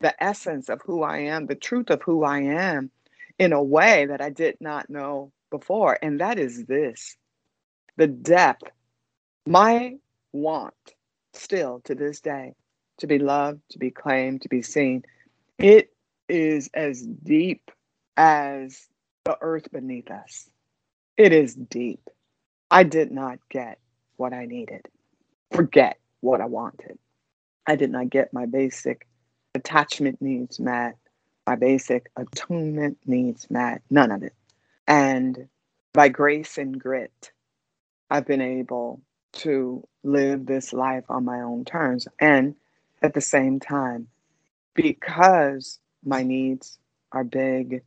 [0.00, 2.90] the essence of who I am, the truth of who I am
[3.38, 5.98] in a way that I did not know before.
[6.02, 7.16] And that is this
[7.96, 8.70] the depth,
[9.46, 9.96] my
[10.32, 10.74] want
[11.32, 12.54] still to this day
[12.98, 15.02] to be loved, to be claimed, to be seen.
[15.58, 15.90] It
[16.28, 17.70] is as deep
[18.16, 18.86] as
[19.24, 20.50] the earth beneath us.
[21.16, 22.10] It is deep.
[22.70, 23.78] I did not get
[24.16, 24.86] what I needed,
[25.52, 26.98] forget what I wanted.
[27.66, 29.06] I did not get my basic
[29.54, 30.96] attachment needs met,
[31.46, 34.34] my basic attunement needs met, none of it.
[34.86, 35.48] And
[35.92, 37.32] by grace and grit,
[38.10, 39.00] I've been able
[39.32, 42.06] to live this life on my own terms.
[42.20, 42.54] And
[43.02, 44.08] at the same time,
[44.74, 46.78] because my needs
[47.12, 47.82] are big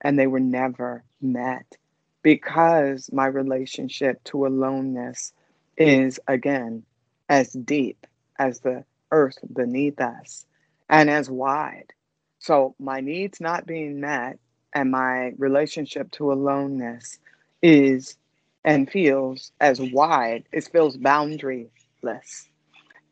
[0.00, 1.76] and they were never met,
[2.22, 5.32] because my relationship to aloneness
[5.76, 6.84] is again
[7.28, 8.06] as deep
[8.38, 10.46] as the earth beneath us
[10.88, 11.92] and as wide.
[12.38, 14.38] So my needs not being met
[14.74, 17.18] and my relationship to aloneness
[17.62, 18.16] is
[18.64, 22.48] and feels as wide, it feels boundaryless.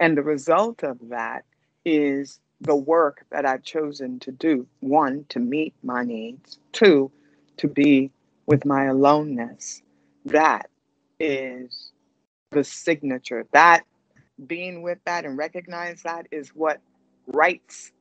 [0.01, 1.45] And the result of that
[1.85, 7.11] is the work that I've chosen to do one, to meet my needs, two,
[7.59, 8.11] to be
[8.47, 9.83] with my aloneness.
[10.27, 10.71] That
[11.21, 11.92] is
[12.53, 13.47] the signature.
[13.53, 13.83] That
[14.47, 16.81] being with that and recognize that is what
[17.27, 17.93] writes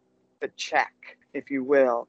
[0.41, 0.93] the check,
[1.33, 2.07] if you will,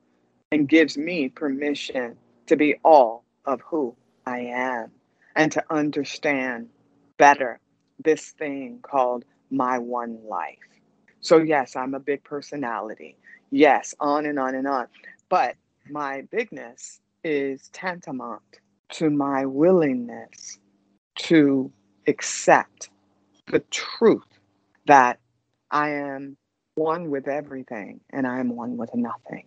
[0.51, 2.17] and gives me permission
[2.47, 3.95] to be all of who
[4.27, 4.91] I am
[5.37, 6.69] and to understand
[7.19, 7.61] better
[8.05, 10.59] this thing called my one life.
[11.21, 13.17] So, yes, I'm a big personality.
[13.51, 14.87] Yes, on and on and on.
[15.29, 15.57] But
[15.91, 18.43] my bigness is tantamount
[18.91, 20.59] to my willingness
[21.17, 21.71] to
[22.07, 22.91] accept
[23.47, 24.27] the truth
[24.87, 25.19] that
[25.71, 26.37] I am
[26.75, 29.47] one with everything and I am one with nothing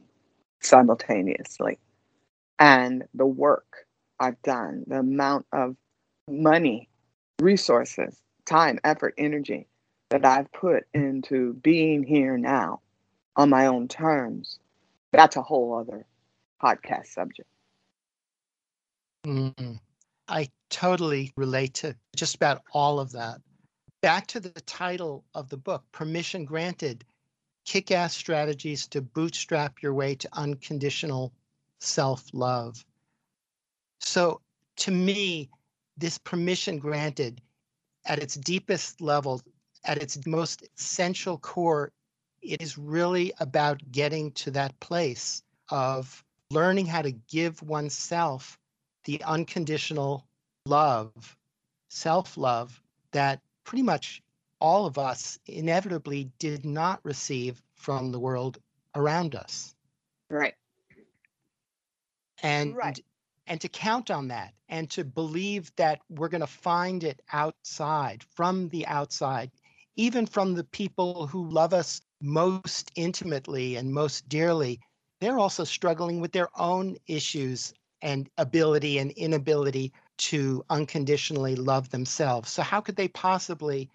[0.62, 1.80] simultaneously.
[2.60, 3.86] And the work
[4.20, 5.76] I've done, the amount of
[6.30, 6.90] money,
[7.42, 9.68] resources, time, effort, energy
[10.10, 12.82] that I've put into being here now
[13.36, 14.60] on my own terms,
[15.12, 16.06] that's a whole other
[16.62, 17.50] podcast subject.
[19.26, 19.80] Mm,
[20.28, 23.42] I totally relate to just about all of that.
[24.02, 27.06] Back to the title of the book, Permission Granted
[27.66, 31.34] Kick Ass Strategies to Bootstrap Your Way to Unconditional
[31.80, 32.86] Self Love.
[34.00, 34.42] So,
[34.78, 35.50] to me,
[35.98, 37.42] this permission granted
[38.06, 39.42] at its deepest level,
[39.84, 41.92] at its most essential core,
[42.42, 48.60] it is really about getting to that place of learning how to give oneself
[49.06, 50.26] the unconditional
[50.66, 51.38] love,
[51.90, 52.82] self love
[53.12, 54.22] that pretty much
[54.60, 58.58] all of us inevitably did not receive from the world
[58.96, 59.76] around us.
[60.30, 60.56] Right.
[62.42, 63.00] And right.
[63.48, 68.24] and to count on that and to believe that we're going to find it outside
[68.36, 69.52] from the outside
[69.96, 74.80] even from the people who love us most intimately and most dearly
[75.20, 82.52] they're also struggling with their own issues and ability and inability to unconditionally love themselves.
[82.52, 83.90] So, how could they possibly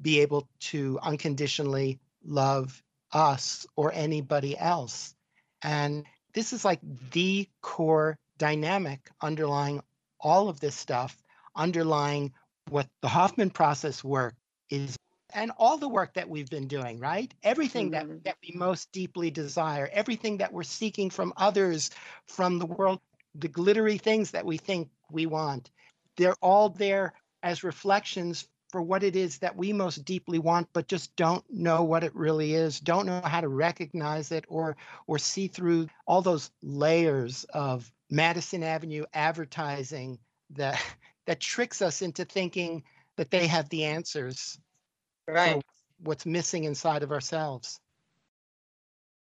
[0.00, 2.82] be able to unconditionally love
[3.12, 5.14] us or anybody else?
[5.62, 6.80] And this is like
[7.12, 9.82] the core dynamic underlying
[10.20, 11.22] all of this stuff,
[11.56, 12.32] underlying
[12.70, 14.34] what the Hoffman process work
[14.70, 14.96] is
[15.34, 17.32] and all the work that we've been doing, right?
[17.42, 18.08] Everything mm-hmm.
[18.08, 21.90] that, that we most deeply desire, everything that we're seeking from others,
[22.26, 23.00] from the world
[23.34, 25.70] the glittery things that we think we want.
[26.16, 30.88] They're all there as reflections for what it is that we most deeply want, but
[30.88, 34.76] just don't know what it really is, don't know how to recognize it or
[35.06, 40.18] or see through all those layers of Madison Avenue advertising
[40.50, 40.80] that
[41.26, 42.82] that tricks us into thinking
[43.16, 44.58] that they have the answers
[45.28, 45.62] right.
[46.00, 47.80] what's missing inside of ourselves.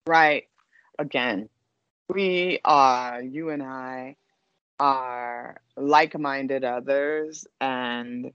[0.07, 0.45] Right.
[0.97, 1.49] Again
[2.09, 4.15] we are, you and I
[4.79, 8.31] are like minded others, and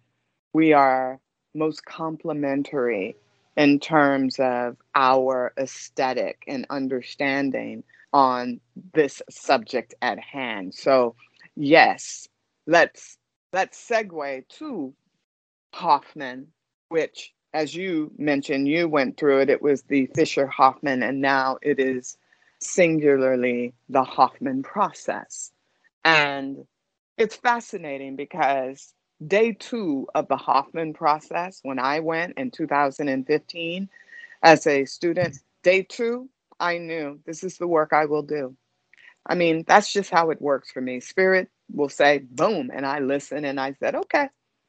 [0.52, 1.20] we are
[1.54, 3.16] most complementary
[3.56, 8.60] in terms of our aesthetic and understanding on
[8.94, 10.74] this subject at hand.
[10.74, 11.14] So,
[11.56, 12.28] yes,
[12.66, 13.18] let's
[13.52, 14.94] let's segue to
[15.74, 16.48] Hoffman,
[16.88, 19.50] which, as you mentioned, you went through it.
[19.50, 22.16] It was the Fischer Hoffman, and now it is
[22.60, 25.52] singularly the Hoffman process.
[26.04, 26.66] And
[27.18, 28.94] it's fascinating because
[29.26, 33.88] day two of the Hoffman process, when I went in 2015
[34.42, 36.28] as a student, day two,
[36.60, 38.56] I knew this is the work I will do.
[39.26, 41.00] I mean, that's just how it works for me.
[41.00, 44.28] Spirit will say, boom, and I listen and I said, okay.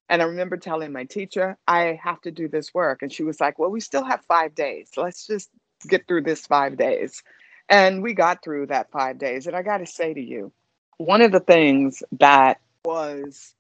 [0.10, 3.02] And I remember telling my teacher, I have to do this work.
[3.04, 4.92] And she was like, well, we still have five days.
[4.98, 5.50] Let's just
[5.90, 7.24] get through this five days.
[7.72, 9.48] And we got through that five days.
[9.48, 10.52] And I got to say to you,
[10.98, 13.56] one of the things that was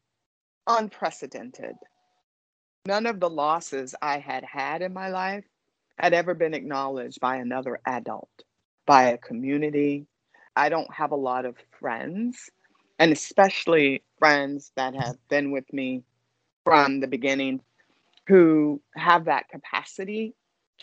[0.67, 1.75] unprecedented,
[2.85, 5.45] none of the losses I had had in my life
[5.97, 8.29] had ever been acknowledged by another adult,
[8.85, 10.07] by a community.
[10.57, 12.49] I don't have a lot of friends,
[12.99, 16.03] and especially friends that have been with me
[16.65, 17.61] from the beginning
[18.27, 20.35] who have that capacity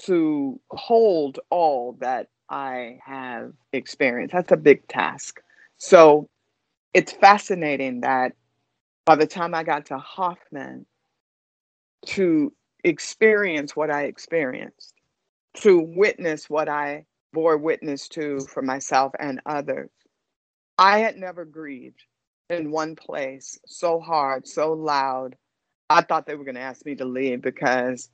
[0.05, 4.34] to hold all that I have experienced.
[4.34, 5.40] That's a big task.
[5.76, 6.28] So
[6.94, 8.32] it's fascinating that
[9.05, 10.86] by the time I got to Hoffman,
[12.07, 12.53] to
[12.84, 14.94] experience what I experienced,
[15.59, 19.90] to witness what I bore witness to for myself and others,
[20.78, 22.05] I had never grieved
[22.51, 25.36] in one place so hard, so loud.
[25.90, 28.11] I thought they were going to ask me to leave because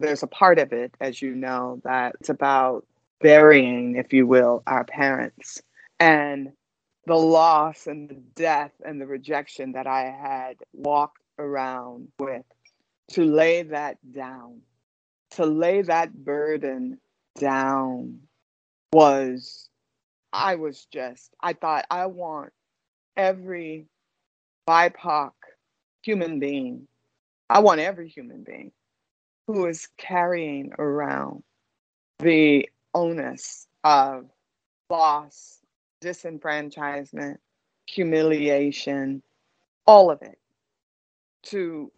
[0.00, 2.86] there's a part of it, as you know, that's about
[3.20, 5.60] burying, if you will, our parents
[5.98, 6.52] and
[7.06, 12.44] the loss and the death and the rejection that I had walked around with.
[13.12, 14.60] To lay that down,
[15.30, 17.00] to lay that burden
[17.40, 18.20] down
[18.92, 19.70] was,
[20.30, 22.52] I was just, I thought, I want
[23.16, 23.86] every
[24.68, 25.30] BIPOC
[26.02, 26.86] human being,
[27.48, 28.72] I want every human being
[29.48, 31.42] who is carrying around
[32.18, 34.26] the onus of
[34.90, 35.60] loss,
[36.02, 37.38] disenfranchisement,
[37.86, 39.22] humiliation,
[39.86, 40.38] all of it,
[41.44, 41.90] to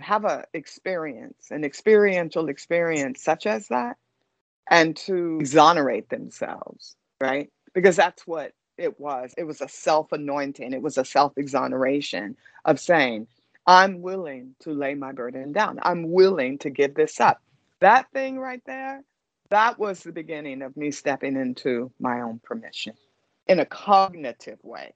[0.00, 3.96] have a experience, an experiential experience such as that,
[4.70, 7.50] and to exonerate themselves, right?
[7.72, 9.32] Because that's what it was.
[9.38, 12.36] It was a self anointing, it was a self exoneration
[12.66, 13.28] of saying,
[13.68, 15.80] I'm willing to lay my burden down.
[15.84, 17.42] I'm willing to give this up.
[17.80, 19.04] That thing right there,
[19.50, 22.94] that was the beginning of me stepping into my own permission
[23.48, 24.94] in a cognitive way.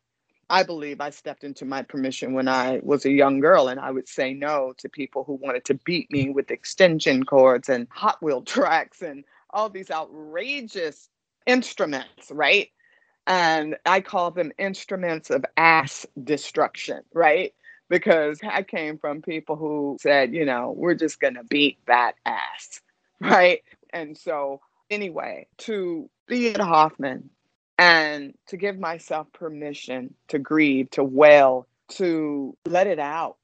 [0.50, 3.92] I believe I stepped into my permission when I was a young girl and I
[3.92, 8.22] would say no to people who wanted to beat me with extension cords and Hot
[8.22, 11.10] Wheel tracks and all these outrageous
[11.46, 12.70] instruments, right?
[13.26, 17.54] And I call them instruments of ass destruction, right?
[17.93, 22.14] Because I came from people who said, you know, we're just going to beat that
[22.24, 22.80] ass,
[23.20, 23.61] right?
[23.90, 27.28] And so, anyway, to be at Hoffman
[27.76, 33.36] and to give myself permission to grieve, to wail, to let it out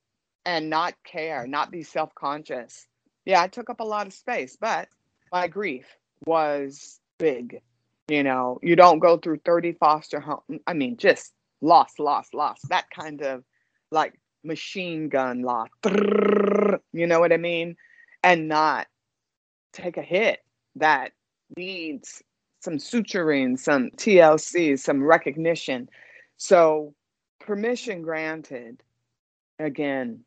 [0.46, 2.86] and not care, not be self conscious.
[3.26, 4.88] Yeah, I took up a lot of space, but
[5.30, 5.84] my grief
[6.24, 7.60] was big.
[8.08, 10.60] You know, you don't go through 30 foster home.
[10.66, 12.66] I mean, just lost, lost, lost.
[12.70, 13.44] That kind of
[13.90, 14.18] like
[14.48, 15.68] machine gun loss.
[16.92, 17.76] You know what I mean?
[18.24, 18.88] And not
[19.72, 20.40] take a hit
[20.74, 21.12] that
[21.56, 22.22] needs
[22.60, 25.88] some suturing, some TLC, some recognition.
[26.36, 26.94] So,
[27.38, 28.82] permission granted.
[29.60, 30.20] Again,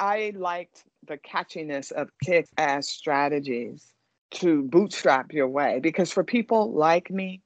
[0.00, 3.92] I liked the catchiness of kick ass strategies
[4.32, 7.40] to bootstrap your way because for people like me,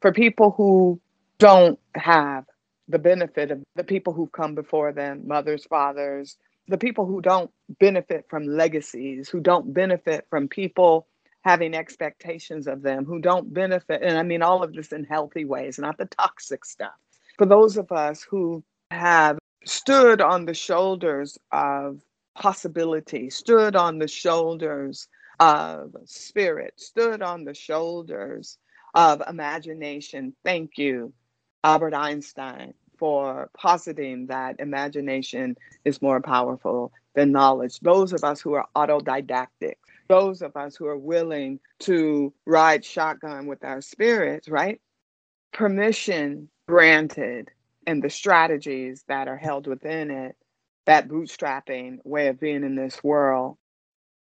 [0.00, 1.00] for people who
[1.38, 2.44] don't have
[2.88, 6.36] the benefit of the people who've come before them, mothers, fathers,
[6.68, 11.06] the people who don't benefit from legacies, who don't benefit from people
[11.42, 15.44] having expectations of them, who don't benefit, and I mean all of this in healthy
[15.44, 16.94] ways, not the toxic stuff.
[17.38, 22.00] For those of us who have stood on the shoulders of
[22.34, 25.08] possibility, stood on the shoulders
[25.38, 28.58] of spirit, stood on the shoulders
[28.94, 30.34] of imagination.
[30.44, 31.12] Thank you,
[31.64, 37.80] Albert Einstein, for positing that imagination is more powerful than knowledge.
[37.80, 39.74] Those of us who are autodidactic,
[40.08, 44.80] those of us who are willing to ride shotgun with our spirits, right?
[45.52, 47.50] Permission granted
[47.86, 50.36] and the strategies that are held within it,
[50.86, 53.56] that bootstrapping way of being in this world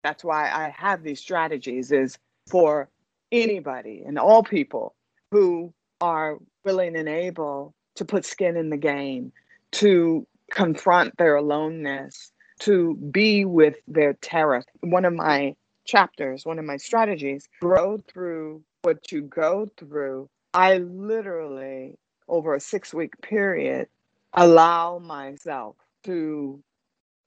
[0.03, 2.19] that's why I have these strategies is
[2.51, 2.89] for
[3.31, 4.95] anybody and all people
[5.31, 5.73] who
[6.03, 9.33] are willing and able to put skin in the game,
[9.71, 14.65] to confront their aloneness, to be with their terror.
[14.81, 20.29] One of my chapters, one of my strategies, grow through what you go through.
[20.53, 21.97] I literally,
[22.29, 23.87] over a six week period,
[24.35, 26.61] allow myself to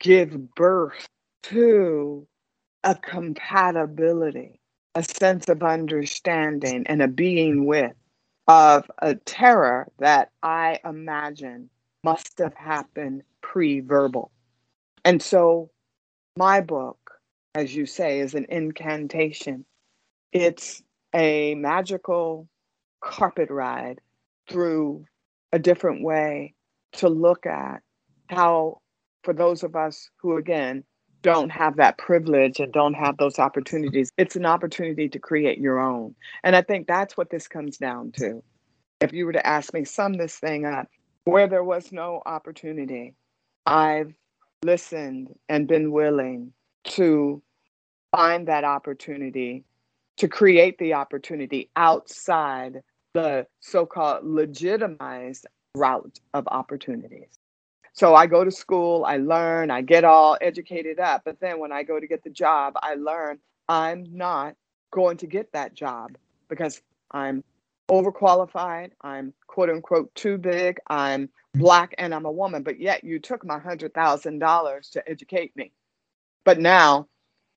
[0.01, 1.07] give birth
[1.43, 2.27] to
[2.83, 4.59] a compatibility,
[4.95, 7.93] a sense of understanding, and a being with
[8.47, 11.69] of a terror that I imagine
[12.03, 14.31] must have happened pre verbal.
[15.03, 15.69] And so,
[16.37, 17.11] my book,
[17.53, 19.65] as you say, is an incantation.
[20.31, 20.83] It's
[21.13, 22.47] a magical
[23.01, 24.01] carpet ride
[24.49, 25.05] through
[25.51, 26.53] a different way
[26.93, 27.81] to look at
[28.27, 28.81] how,
[29.23, 30.83] for those of us who, again,
[31.25, 35.79] don't have that privilege and don't have those opportunities, it's an opportunity to create your
[35.79, 36.13] own.
[36.43, 38.43] And I think that's what this comes down to.
[39.01, 40.87] If you were to ask me, sum this thing up,
[41.23, 43.15] where there was no opportunity,
[43.65, 44.13] I've
[44.61, 46.53] listened and been willing
[46.89, 47.41] to
[48.11, 49.63] find that opportunity,
[50.17, 52.83] to create the opportunity outside
[53.15, 57.34] the so called legitimized route of opportunities.
[57.95, 61.21] So I go to school, I learn, I get all educated up.
[61.23, 63.39] But then when I go to get the job, I learn
[63.69, 64.55] I'm not
[64.91, 66.17] going to get that job
[66.49, 66.81] because
[67.11, 67.43] I'm
[67.89, 73.19] overqualified, I'm quote unquote too big, I'm black, and I'm a woman, but yet you
[73.19, 75.71] took my $100,000 to educate me.
[76.43, 77.07] But now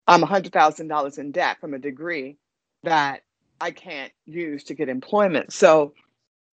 [0.07, 2.37] I'm $100,000 in debt from a degree
[2.85, 3.23] that
[3.61, 5.53] I can't use to get employment.
[5.53, 5.95] So,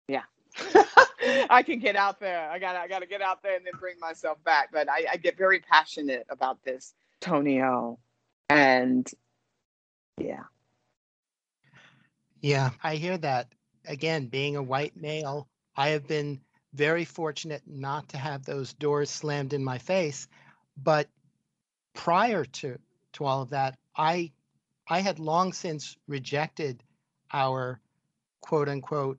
[0.07, 0.23] yeah.
[1.49, 2.49] I can get out there.
[2.49, 4.69] I got I got to get out there and then bring myself back.
[4.71, 7.99] But I, I get very passionate about this, Tonio,
[8.49, 9.09] and
[10.19, 10.43] yeah.
[12.41, 13.47] Yeah, I hear that.
[13.87, 16.41] Again, being a white male, I have been
[16.73, 20.27] very fortunate not to have those doors slammed in my face.
[20.77, 21.09] But
[21.93, 22.77] prior to
[23.13, 24.31] to all of that, I
[24.87, 26.83] I had long since rejected
[27.31, 27.79] our
[28.41, 29.17] quote unquote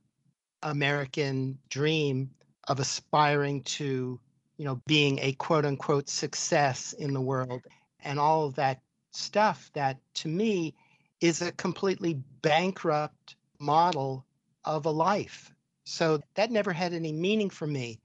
[0.70, 2.30] American dream
[2.68, 4.20] of aspiring to,
[4.56, 7.62] you know, being a quote unquote success in the world
[8.00, 8.80] and all of that
[9.12, 10.74] stuff that to me
[11.20, 14.24] is a completely bankrupt model
[14.64, 15.52] of a life.
[15.84, 18.00] So that never had any meaning for me.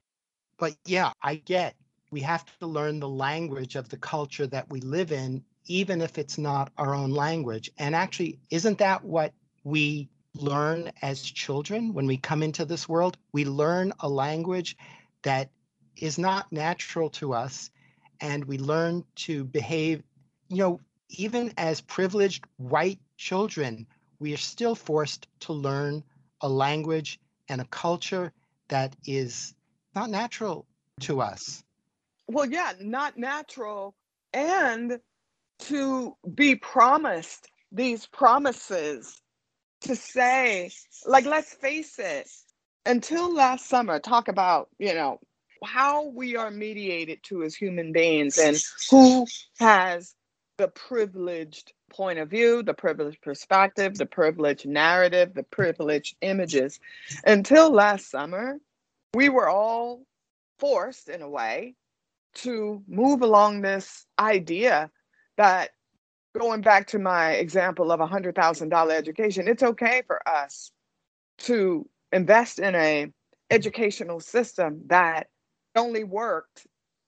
[0.58, 1.76] But yeah, I get
[2.12, 6.18] we have to learn the language of the culture that we live in, even if
[6.18, 7.72] it's not our own language.
[7.78, 9.34] And actually, isn't that what
[9.64, 13.18] we learn as children when we come into this world?
[13.32, 14.78] We learn a language
[15.24, 15.50] that
[15.98, 17.70] is not natural to us,
[18.20, 20.04] and we learn to behave,
[20.48, 20.80] you know,
[21.10, 23.86] even as privileged white children,
[24.20, 26.04] we are still forced to learn
[26.42, 27.20] a language
[27.50, 28.32] and a culture
[28.70, 29.54] that is
[29.94, 30.66] not natural
[31.02, 31.64] to us.
[32.28, 33.94] Well, yeah, not natural.
[34.34, 35.00] And
[35.60, 39.22] to be promised these promises
[39.82, 40.72] to say,
[41.06, 42.30] like, let's face it,
[42.86, 45.20] until last summer, talk about, you know,
[45.64, 49.28] how we are mediated to as human beings and who
[49.60, 50.16] has
[50.58, 56.80] the privileged point of view, the privileged perspective, the privileged narrative, the privileged images.
[57.26, 58.58] Until last summer,
[59.14, 60.04] we were all
[60.58, 61.76] forced, in a way,
[62.34, 64.90] to move along this idea
[65.38, 65.72] that
[66.38, 70.72] going back to my example of a hundred thousand dollar education, it's okay for us
[71.40, 73.12] to invest in a
[73.50, 75.28] educational system that
[75.76, 76.68] only worked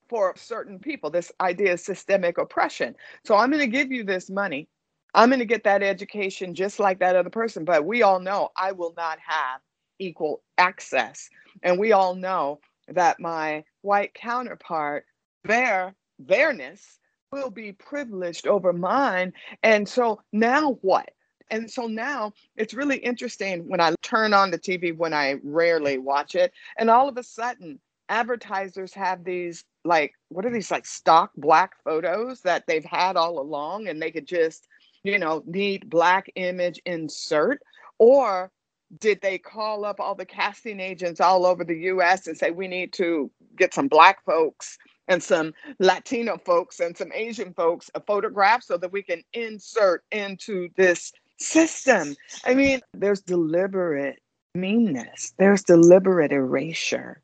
[0.09, 1.09] for certain people.
[1.09, 2.95] This idea of systemic oppression.
[3.26, 4.67] So I'm going to give you this money.
[5.13, 7.65] I'm going to get that education just like that other person.
[7.65, 9.61] But we all know I will not have
[9.99, 11.30] equal access.
[11.61, 12.59] And we all know
[12.89, 15.05] that my white counterpart,
[15.43, 16.99] their theirness
[17.34, 19.34] will be privileged over mine.
[19.64, 21.10] And so now what?
[21.50, 25.98] And so now it's really interesting when I turn on the TV when I rarely
[25.98, 27.80] watch it, and all of a sudden
[28.10, 33.40] advertisers have these like what are these like stock black photos that they've had all
[33.40, 34.68] along and they could just
[35.04, 37.62] you know need black image insert
[38.00, 38.52] or
[39.00, 42.68] did they call up all the casting agents all over the US and say we
[42.68, 44.78] need to get some black folks
[45.08, 50.04] and some Latino folks and some Asian folks a photograph so that we can insert
[50.12, 52.16] into this system.
[52.45, 54.22] I mean, there's deliberate
[54.56, 57.22] meanness, there's deliberate erasure,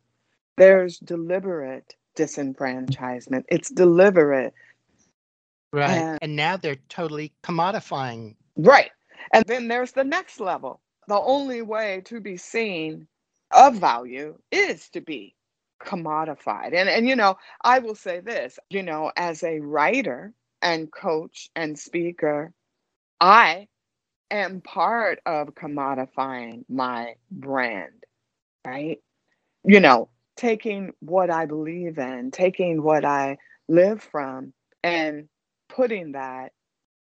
[0.58, 4.54] there's deliberate disenfranchisement, it's deliberate.
[5.72, 5.92] Right.
[5.92, 8.36] And, and now they're totally commodifying.
[8.58, 8.92] Right.
[9.34, 10.82] And then there's the next level.
[11.08, 13.08] The only way to be seen
[13.52, 15.36] of value is to be
[15.80, 16.74] commodified.
[16.74, 21.50] And and you know, I will say this, you know, as a writer and coach
[21.56, 22.54] and speaker,
[23.22, 23.68] I
[24.32, 28.04] am part of commodifying my brand,
[28.66, 29.00] right?
[29.64, 34.54] You know, taking what I believe in, taking what I live from
[34.84, 35.28] and
[35.70, 36.54] putting that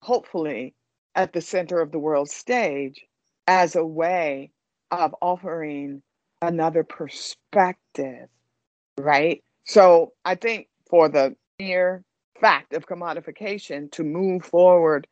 [0.01, 0.75] hopefully
[1.15, 3.05] at the center of the world stage
[3.47, 4.51] as a way
[4.91, 6.03] of offering
[6.43, 8.29] another perspective
[8.99, 9.43] right?
[9.65, 12.05] So I think for the mere
[12.41, 15.07] fact of commodification to move forward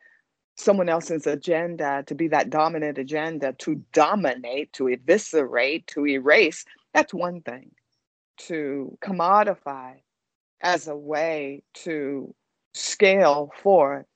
[0.56, 7.14] someone else's agenda, to be that dominant agenda, to dominate, to eviscerate, to erase, that's
[7.14, 7.70] one thing.
[8.48, 9.94] To commodify
[10.60, 12.34] as a way to
[12.74, 14.06] scale for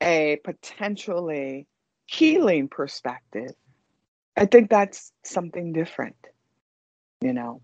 [0.00, 1.66] a potentially
[2.06, 3.52] healing perspective,
[4.36, 6.16] I think that's something different,
[7.20, 7.60] you know.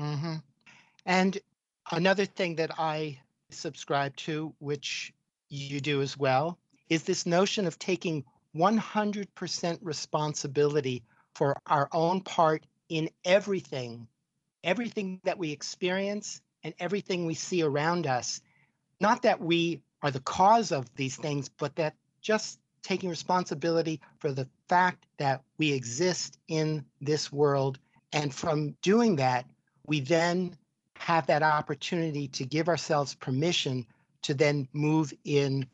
[0.00, 0.36] Mm-hmm.
[1.06, 1.38] And
[1.92, 3.18] another thing that I
[3.50, 5.12] subscribe to, which
[5.48, 8.24] you do as well, is this notion of taking
[8.56, 11.02] 100% responsibility
[11.34, 14.08] for our own part in everything,
[14.64, 18.40] everything that we experience and everything we see around us.
[19.00, 24.32] Not that we are the cause of these things, but that just taking responsibility for
[24.32, 27.78] the fact that we exist in this world.
[28.12, 29.46] And from doing that,
[29.86, 30.56] we then
[30.96, 33.86] have that opportunity to give ourselves permission
[34.22, 35.66] to then move in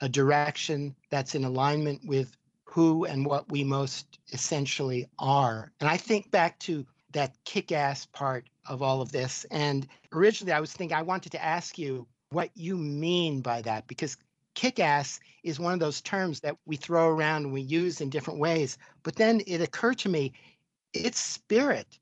[0.00, 5.72] a direction that's in alignment with who and what we most essentially are.
[5.80, 9.44] And I think back to that kick ass part of all of this.
[9.50, 13.86] And originally, I was thinking, I wanted to ask you what you mean by that,
[13.88, 14.16] because
[14.54, 18.10] kick ass is one of those terms that we throw around and we use in
[18.10, 18.76] different ways.
[19.02, 20.32] But then it occurred to me,
[20.92, 21.98] it's spirit.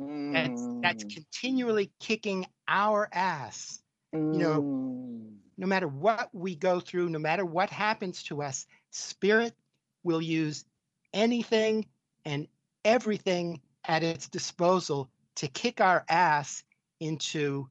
[0.00, 0.32] Mm.
[0.32, 3.82] That's, that's continually kicking our ass.
[4.14, 4.34] Mm.
[4.34, 5.34] You know, mm.
[5.58, 9.54] no matter what we go through, no matter what happens to us, spirit
[10.02, 10.64] will use
[11.12, 11.86] anything
[12.24, 12.46] and
[12.84, 16.62] everything at its disposal to kick our ass
[17.00, 17.68] into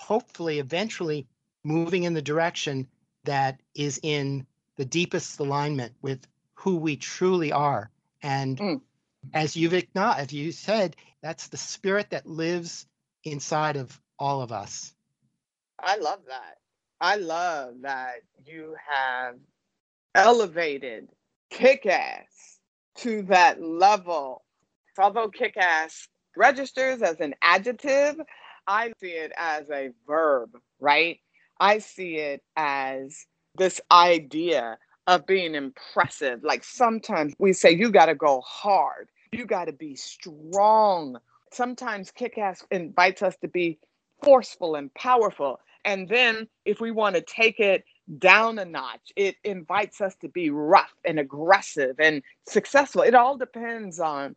[0.00, 1.26] hopefully eventually
[1.64, 2.86] moving in the direction
[3.24, 4.46] that is in
[4.76, 7.90] the deepest alignment with who we truly are.
[8.22, 8.80] And mm.
[9.32, 12.86] As you've acknowledged, you said, that's the spirit that lives
[13.24, 14.94] inside of all of us.
[15.82, 16.58] I love that.
[17.00, 19.36] I love that you have
[20.14, 21.08] elevated
[21.50, 22.58] kick ass
[22.96, 24.42] to that level.
[24.98, 28.16] Although kick ass registers as an adjective,
[28.66, 30.50] I see it as a verb,
[30.80, 31.18] right?
[31.60, 36.42] I see it as this idea of being impressive.
[36.42, 41.18] Like sometimes we say, you got to go hard, you got to be strong.
[41.52, 43.78] Sometimes kick ass invites us to be
[44.22, 45.60] forceful and powerful.
[45.84, 47.84] And then if we want to take it
[48.18, 53.02] down a notch, it invites us to be rough and aggressive and successful.
[53.02, 54.34] It all depends on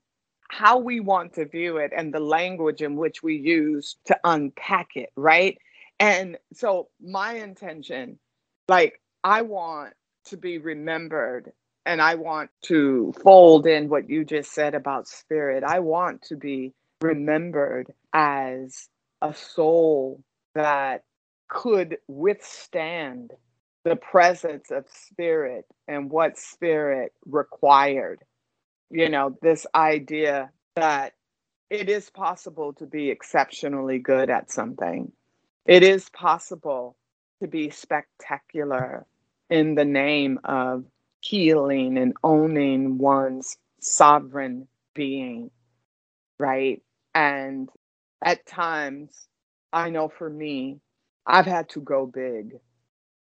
[0.49, 4.95] how we want to view it and the language in which we use to unpack
[4.95, 5.57] it, right?
[5.99, 8.19] And so, my intention,
[8.69, 9.93] like, I want
[10.25, 11.51] to be remembered
[11.88, 15.63] and I want to fold in what you just said about spirit.
[15.63, 18.89] I want to be remembered as
[19.21, 20.21] a soul
[20.53, 21.05] that
[21.47, 23.31] could withstand
[23.85, 28.19] the presence of spirit and what spirit required.
[28.89, 31.13] You know, this idea that
[31.69, 35.13] it is possible to be exceptionally good at something.
[35.65, 36.97] It is possible
[37.41, 39.05] to be spectacular
[39.49, 40.83] in the name of
[41.28, 45.51] healing and owning one's sovereign being,
[46.39, 46.82] right?
[47.13, 47.69] And
[48.23, 49.28] at times,
[49.73, 50.80] I know for me,
[51.25, 52.53] I've had to go big.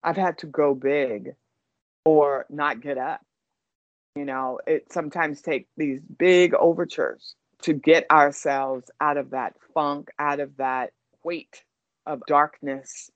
[0.03, 1.35] I've had to go big
[2.05, 3.23] or not get up.
[4.17, 10.11] You know, it sometimes takes these big overtures to get ourselves out of that funk,
[10.19, 10.93] out of that
[11.25, 11.65] weight
[12.07, 13.11] of darkness.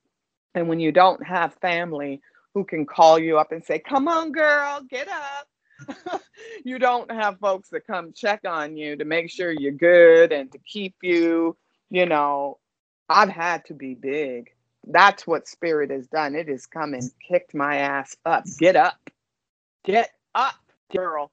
[0.55, 2.22] And when you don't have family
[2.55, 6.22] who can call you up and say, Come on, girl, get up.
[6.64, 10.51] you don't have folks that come check on you to make sure you're good and
[10.53, 11.57] to keep you,
[11.90, 12.59] you know.
[13.11, 14.51] I've had to be big
[14.88, 16.34] that's what spirit has done.
[16.34, 18.44] It has come and kicked my ass up.
[18.59, 18.99] Get up.
[19.84, 20.55] Get up,
[20.94, 21.30] girl.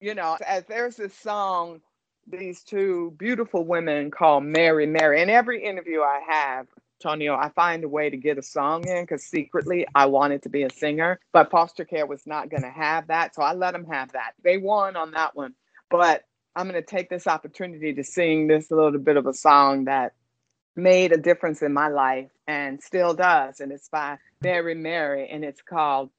[0.00, 1.80] You know, as there's this song,
[2.26, 5.22] these two beautiful women called Mary Mary.
[5.22, 6.66] In every interview I have,
[7.02, 10.48] Tonio, I find a way to get a song in because secretly I wanted to
[10.48, 13.34] be a singer, but foster care was not going to have that.
[13.34, 14.32] So I let them have that.
[14.42, 15.54] They won on that one.
[15.90, 16.24] But
[16.54, 20.14] I'm going to take this opportunity to sing this little bit of a song that
[20.74, 23.60] made a difference in my life and still does.
[23.60, 26.10] And it's by Mary Mary, and it's called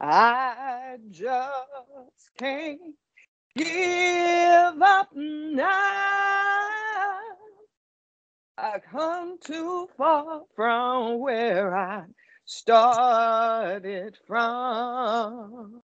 [0.00, 2.78] I Just Can't
[3.56, 6.68] Give Up Now.
[8.60, 12.06] I come too far from where I
[12.44, 15.80] started from.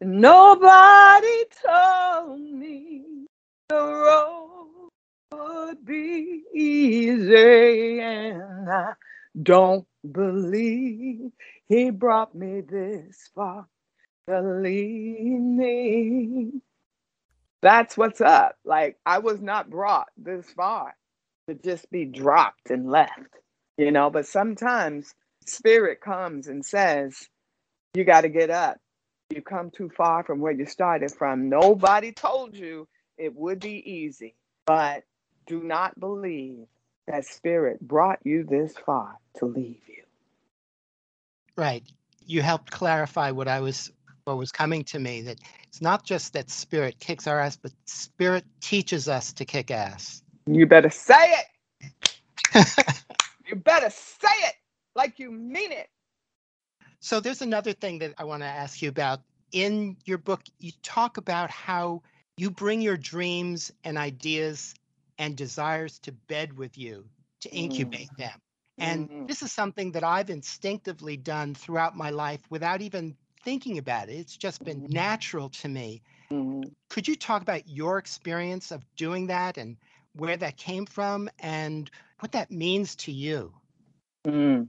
[0.00, 3.26] Nobody told me
[3.68, 4.88] the road
[5.32, 8.94] would be easy, and I
[9.42, 11.30] don't believe
[11.68, 13.66] he brought me this far
[14.28, 16.52] leave me.
[17.60, 18.56] That's what's up.
[18.64, 20.94] Like, I was not brought this far
[21.52, 23.36] to just be dropped and left,
[23.76, 24.10] you know.
[24.10, 25.14] But sometimes
[25.46, 27.28] spirit comes and says,
[27.94, 28.78] You got to get up.
[29.30, 31.48] You come too far from where you started from.
[31.48, 32.86] Nobody told you
[33.16, 34.34] it would be easy,
[34.66, 35.04] but
[35.46, 36.66] do not believe
[37.06, 40.02] that spirit brought you this far to leave you.
[41.56, 41.82] Right.
[42.24, 43.90] You helped clarify what I was
[44.24, 47.72] what was coming to me that it's not just that spirit kicks our ass, but
[47.86, 50.22] spirit teaches us to kick ass.
[50.46, 51.36] You better say
[51.80, 52.16] it.
[53.46, 54.54] you better say it
[54.94, 55.88] like you mean it.
[57.00, 59.20] So there's another thing that I want to ask you about.
[59.52, 62.02] In your book, you talk about how
[62.36, 64.74] you bring your dreams and ideas
[65.18, 67.04] and desires to bed with you
[67.40, 68.16] to incubate mm.
[68.16, 68.40] them.
[68.78, 69.28] And mm.
[69.28, 74.14] this is something that I've instinctively done throughout my life without even thinking about it.
[74.14, 74.92] It's just been mm-hmm.
[74.92, 76.02] natural to me.
[76.30, 76.72] Mm.
[76.88, 79.76] Could you talk about your experience of doing that and
[80.14, 81.90] where that came from and
[82.20, 83.52] what that means to you?
[84.26, 84.68] Mm.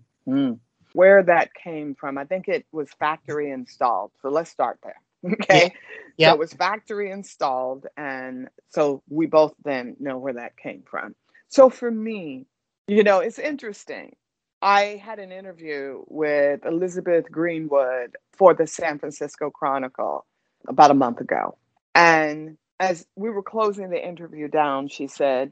[0.93, 4.11] Where that came from, I think it was factory installed.
[4.21, 4.99] So let's start there.
[5.41, 5.73] Okay.
[6.17, 6.29] Yeah.
[6.29, 7.87] So it was factory installed.
[7.97, 11.15] And so we both then know where that came from.
[11.47, 12.45] So for me,
[12.87, 14.15] you know, it's interesting.
[14.61, 20.25] I had an interview with Elizabeth Greenwood for the San Francisco Chronicle
[20.67, 21.57] about a month ago.
[21.95, 25.51] And as we were closing the interview down, she said,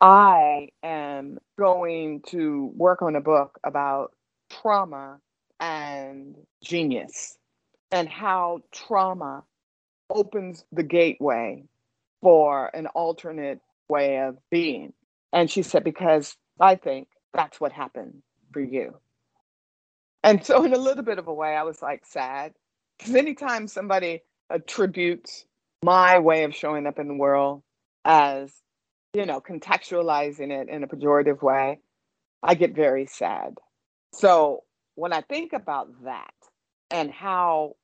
[0.00, 4.12] I am going to work on a book about
[4.50, 5.18] trauma
[5.58, 7.38] and genius
[7.90, 9.44] and how trauma
[10.10, 11.64] opens the gateway
[12.20, 14.92] for an alternate way of being.
[15.32, 18.96] And she said, because I think that's what happened for you.
[20.22, 22.52] And so, in a little bit of a way, I was like sad
[22.98, 25.44] because anytime somebody attributes
[25.86, 27.62] my way of showing up in the world
[28.04, 28.52] as,
[29.14, 31.78] you know, contextualizing it in a pejorative way,
[32.42, 33.54] I get very sad.
[34.12, 34.64] So,
[34.96, 36.34] when I think about that
[36.90, 37.76] and how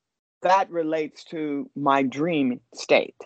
[0.43, 3.21] that relates to my dream state,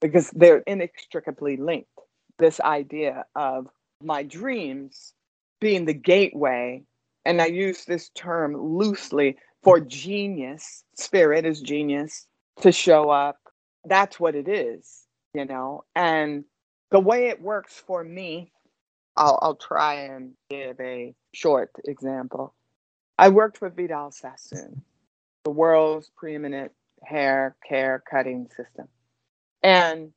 [0.00, 1.98] because they're inextricably linked,
[2.38, 3.66] this idea of
[4.00, 5.12] my dreams
[5.60, 6.84] being the gateway,
[7.24, 12.28] and I use this term loosely for genius, spirit is genius,
[12.60, 13.38] to show up.
[13.84, 15.84] That's what it is, you know.
[15.94, 16.44] And
[16.90, 18.52] the way it works for me,
[19.16, 22.54] I'll, I'll try and give a short example.
[23.18, 24.82] I worked with Vidal Sassoon,
[25.44, 26.72] the world's preeminent
[27.02, 28.88] hair care cutting system.
[29.62, 30.12] And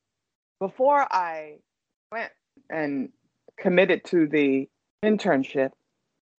[0.59, 1.57] before I
[2.11, 2.31] went
[2.69, 3.09] and
[3.57, 4.67] committed to the
[5.03, 5.71] internship,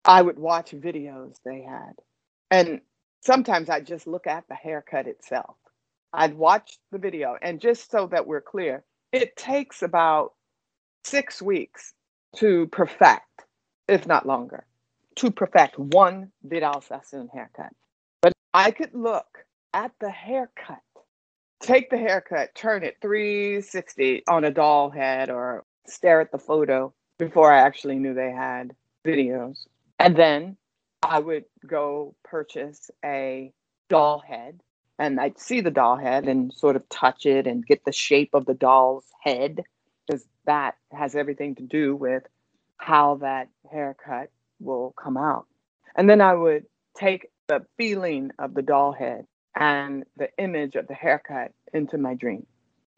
[0.05, 1.93] I would watch videos they had.
[2.51, 2.81] And
[3.21, 5.57] sometimes I'd just look at the haircut itself.
[6.13, 7.37] I'd watch the video.
[7.41, 10.33] And just so that we're clear, it takes about
[11.05, 11.95] six weeks
[12.37, 13.45] to perfect,
[13.89, 14.67] if not longer,
[15.17, 17.73] to perfect one Vidal Sassoon haircut.
[18.21, 20.83] But I could look at the haircut,
[21.61, 26.93] take the haircut, turn it 360 on a doll head or stare at the photo
[27.19, 29.67] before I actually knew they had videos.
[29.99, 30.57] And then
[31.03, 33.53] I would go purchase a
[33.89, 34.61] doll head
[34.99, 38.31] and I'd see the doll head and sort of touch it and get the shape
[38.35, 39.63] of the doll's head
[40.07, 42.25] because that has everything to do with
[42.77, 44.31] how that haircut
[44.61, 45.47] will come out.
[45.97, 46.65] And then I would
[46.97, 52.15] take the feeling of the doll head and the image of the haircut into my
[52.15, 52.47] dream.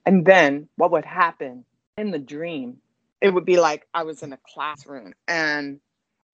[0.06, 1.64] And then what would happen
[1.96, 2.78] in the dream
[3.20, 5.80] it would be like I was in a classroom and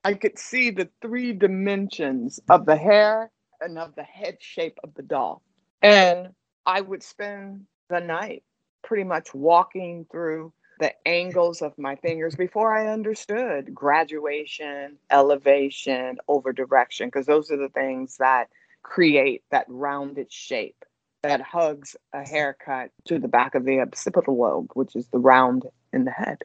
[0.05, 4.95] I could see the three dimensions of the hair and of the head shape of
[4.95, 5.43] the doll.
[5.83, 6.31] And
[6.64, 8.43] I would spend the night
[8.83, 16.53] pretty much walking through the angles of my fingers before I understood graduation, elevation, over
[16.53, 18.49] direction, because those are the things that
[18.83, 20.85] create that rounded shape
[21.22, 25.64] that hugs a haircut to the back of the occipital lobe, which is the round
[25.93, 26.45] in the head.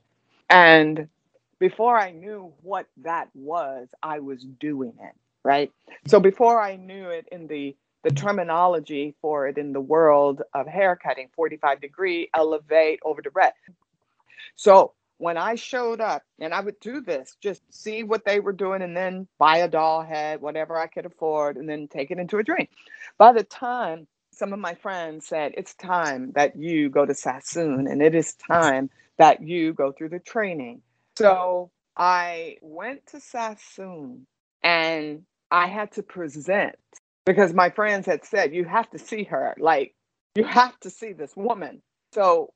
[0.49, 1.07] And
[1.59, 5.71] before I knew what that was, I was doing it, right?
[6.07, 10.67] So before I knew it in the the terminology for it in the world of
[10.67, 13.57] haircutting, 45 degree, elevate, over direct.
[14.55, 18.53] So when I showed up, and I would do this, just see what they were
[18.53, 22.17] doing and then buy a doll head, whatever I could afford, and then take it
[22.17, 22.67] into a dream.
[23.17, 27.87] By the time some of my friends said, It's time that you go to Sassoon,
[27.87, 30.81] and it is time that you go through the training.
[31.15, 34.25] So I went to Sassoon
[34.63, 36.75] and I had to present
[37.25, 39.55] because my friends had said, You have to see her.
[39.59, 39.95] Like,
[40.35, 41.81] you have to see this woman.
[42.13, 42.53] So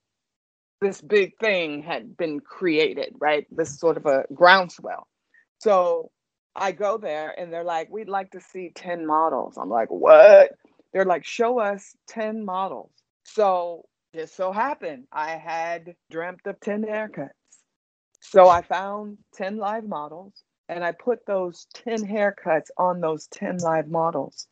[0.82, 3.46] this big thing had been created, right?
[3.52, 5.08] This sort of a groundswell.
[5.60, 6.12] So
[6.56, 9.58] I go there and they're like, We'd like to see 10 models.
[9.58, 10.52] I'm like, What?
[10.94, 12.92] They're like, Show us 10 models.
[13.24, 13.86] So
[14.16, 17.30] just so happened I had dreamt of 10 haircuts.
[18.22, 20.34] So I found 10 live models
[20.68, 24.48] and I put those 10 haircuts on those 10 live models.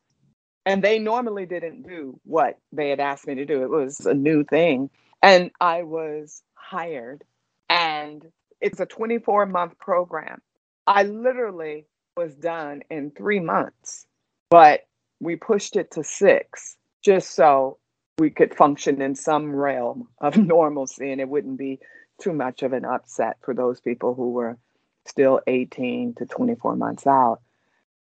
[0.66, 3.64] And they normally didn't do what they had asked me to do.
[3.64, 4.90] It was a new thing.
[5.22, 7.24] And I was hired,
[7.70, 8.26] and
[8.62, 10.42] it's a 24 month program.
[10.88, 11.86] I literally
[12.18, 14.06] was done in three months,
[14.50, 14.82] but
[15.20, 17.78] we pushed it to six just so
[18.18, 21.80] we could function in some realm of normalcy and it wouldn't be
[22.22, 24.58] too much of an upset for those people who were
[25.06, 27.40] still 18 to 24 months out.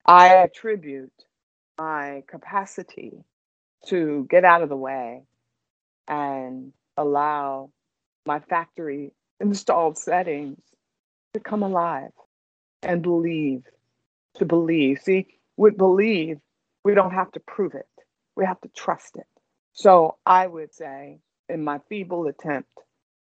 [0.07, 1.13] I attribute
[1.81, 3.24] my capacity
[3.87, 5.22] to get out of the way
[6.07, 7.70] and allow
[8.26, 10.59] my factory installed settings
[11.33, 12.11] to come alive
[12.83, 13.62] and believe,
[14.35, 14.99] to believe.
[15.03, 15.26] See,
[15.57, 16.39] with believe,
[16.85, 17.89] we don't have to prove it,
[18.37, 19.26] we have to trust it.
[19.72, 22.68] So I would say, in my feeble attempt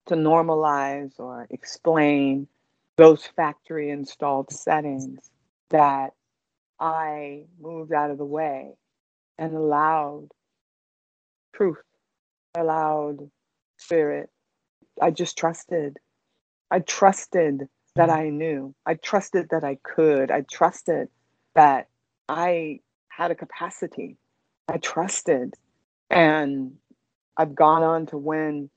[0.07, 2.49] to normalize or explain
[2.97, 5.31] those factory installed settings,
[5.69, 6.15] that
[6.81, 8.75] I moved out of the way
[9.39, 10.29] and allowed
[11.55, 11.83] truth,
[12.57, 13.31] allowed
[13.77, 14.31] spirit.
[15.01, 15.99] I just trusted.
[16.71, 18.19] I trusted that mm-hmm.
[18.19, 18.75] I knew.
[18.87, 20.31] I trusted that I could.
[20.31, 21.09] I trusted
[21.55, 21.89] that
[22.29, 24.17] I had a capacity.
[24.69, 25.55] I trusted.
[26.11, 26.75] And
[27.37, 28.71] I've gone on to win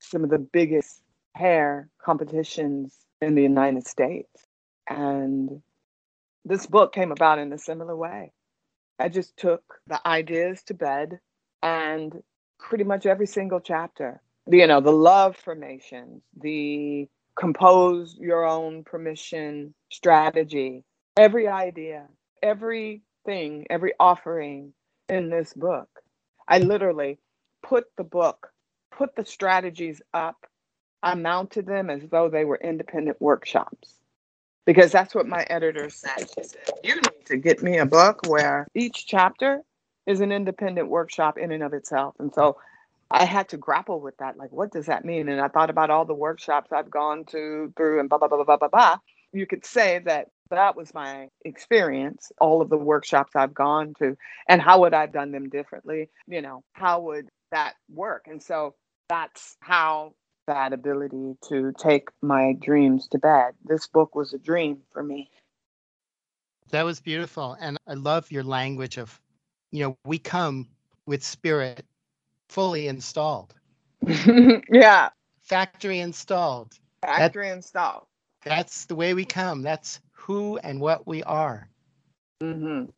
[0.00, 1.02] some of the biggest
[1.34, 4.46] hair competitions in the United States.
[4.88, 5.62] And
[6.44, 8.32] this book came about in a similar way.
[8.98, 11.18] I just took the ideas to bed
[11.62, 12.22] and
[12.58, 19.74] pretty much every single chapter, you know, the love formations, the compose your own permission
[19.90, 20.84] strategy,
[21.16, 22.06] every idea,
[22.42, 24.72] everything, every offering
[25.08, 25.88] in this book.
[26.48, 27.18] I literally
[27.62, 28.50] put the book,
[28.90, 30.46] put the strategies up.
[31.02, 34.01] I mounted them as though they were independent workshops
[34.66, 36.28] because that's what my editor said.
[36.34, 39.62] She said, You need to get me a book where each chapter
[40.06, 42.14] is an independent workshop in and of itself.
[42.18, 42.56] And so
[43.10, 44.36] I had to grapple with that.
[44.36, 45.28] Like, what does that mean?
[45.28, 48.44] And I thought about all the workshops I've gone to through and blah, blah, blah,
[48.44, 48.96] blah, blah, blah.
[49.32, 54.16] You could say that that was my experience, all of the workshops I've gone to,
[54.48, 56.10] and how would I have done them differently?
[56.26, 58.26] You know, how would that work?
[58.26, 58.74] And so
[59.08, 60.14] that's how
[60.46, 63.54] that ability to take my dreams to bed.
[63.64, 65.30] This book was a dream for me.
[66.70, 67.56] That was beautiful.
[67.60, 69.20] And I love your language of,
[69.70, 70.68] you know, we come
[71.06, 71.84] with spirit
[72.48, 73.54] fully installed.
[74.70, 75.10] yeah.
[75.40, 76.72] Factory installed.
[77.02, 78.06] Factory that, installed.
[78.44, 79.62] That's the way we come.
[79.62, 81.68] That's who and what we are.
[82.42, 82.90] Mm-hmm.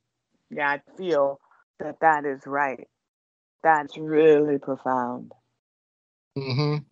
[0.51, 1.41] Yeah, I feel
[1.81, 2.87] that that is right.
[3.63, 5.33] That's really profound.
[6.37, 6.83] Mm-hmm.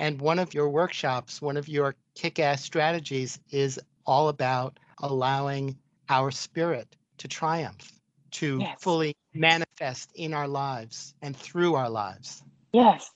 [0.00, 5.76] And one of your workshops, one of your kick ass strategies is all about allowing
[6.08, 7.92] our spirit to triumph,
[8.30, 8.78] to yes.
[8.80, 12.42] fully manifest in our lives and through our lives.
[12.72, 13.10] Yes,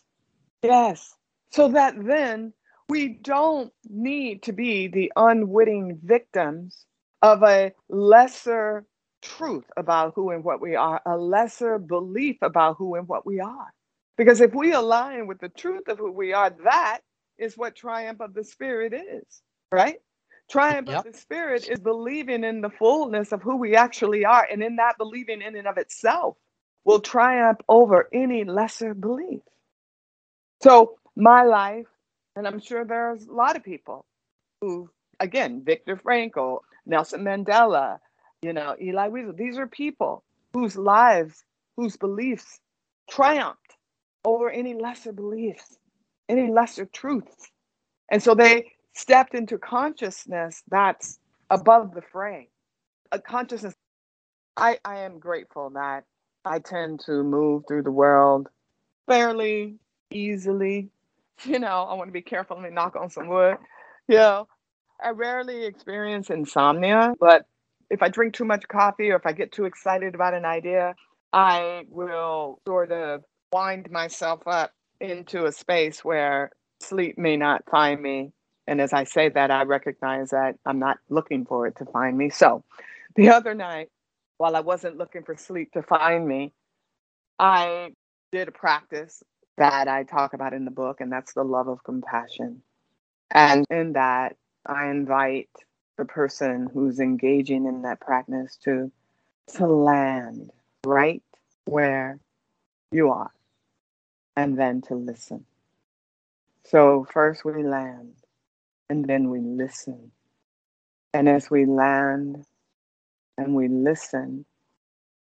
[0.62, 1.16] yes.
[1.52, 2.52] So that then
[2.90, 6.84] we don't need to be the unwitting victims
[7.22, 8.84] of a lesser
[9.22, 13.40] truth about who and what we are, a lesser belief about who and what we
[13.40, 13.72] are.
[14.16, 17.00] Because if we align with the truth of who we are, that
[17.38, 19.42] is what triumph of the spirit is,
[19.72, 19.96] right?
[20.50, 21.04] Triumph yep.
[21.04, 24.46] of the spirit is believing in the fullness of who we actually are.
[24.50, 26.36] And in that believing in and of itself
[26.84, 29.40] will triumph over any lesser belief.
[30.62, 31.86] So, my life,
[32.36, 34.04] and I'm sure there's a lot of people
[34.60, 37.98] who, again, Viktor Frankl, Nelson Mandela,
[38.42, 41.44] you know, Elie Wiesel, these are people whose lives,
[41.76, 42.60] whose beliefs
[43.10, 43.73] triumphed
[44.24, 45.78] over any lesser beliefs,
[46.28, 47.50] any lesser truths.
[48.10, 51.18] And so they stepped into consciousness that's
[51.50, 52.48] above the frame,
[53.12, 53.74] A consciousness.
[54.56, 56.04] I, I am grateful that
[56.44, 58.48] I tend to move through the world
[59.06, 59.76] fairly
[60.10, 60.90] easily.
[61.44, 63.56] You know, I want to be careful and knock on some wood.
[64.06, 64.48] You know,
[65.02, 67.44] I rarely experience insomnia, but
[67.90, 70.94] if I drink too much coffee or if I get too excited about an idea,
[71.32, 73.24] I will sort of
[73.54, 76.50] wind myself up into a space where
[76.80, 78.32] sleep may not find me.
[78.66, 82.18] And as I say that, I recognize that I'm not looking for it to find
[82.18, 82.30] me.
[82.30, 82.64] So
[83.14, 83.90] the other night,
[84.38, 86.52] while I wasn't looking for sleep to find me,
[87.38, 87.92] I
[88.32, 89.22] did a practice
[89.56, 92.60] that I talk about in the book, and that's the love of compassion.
[93.30, 94.34] And in that,
[94.66, 95.50] I invite
[95.96, 98.90] the person who's engaging in that practice to
[99.58, 100.50] to land
[100.84, 101.22] right
[101.66, 102.18] where
[102.90, 103.30] you are
[104.36, 105.44] and then to listen.
[106.64, 108.14] So first we land
[108.88, 110.12] and then we listen.
[111.12, 112.44] And as we land
[113.38, 114.44] and we listen,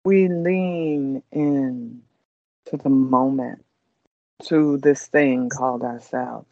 [0.04, 2.02] we lean in
[2.66, 3.64] to the moment,
[4.44, 6.48] to this thing called ourselves.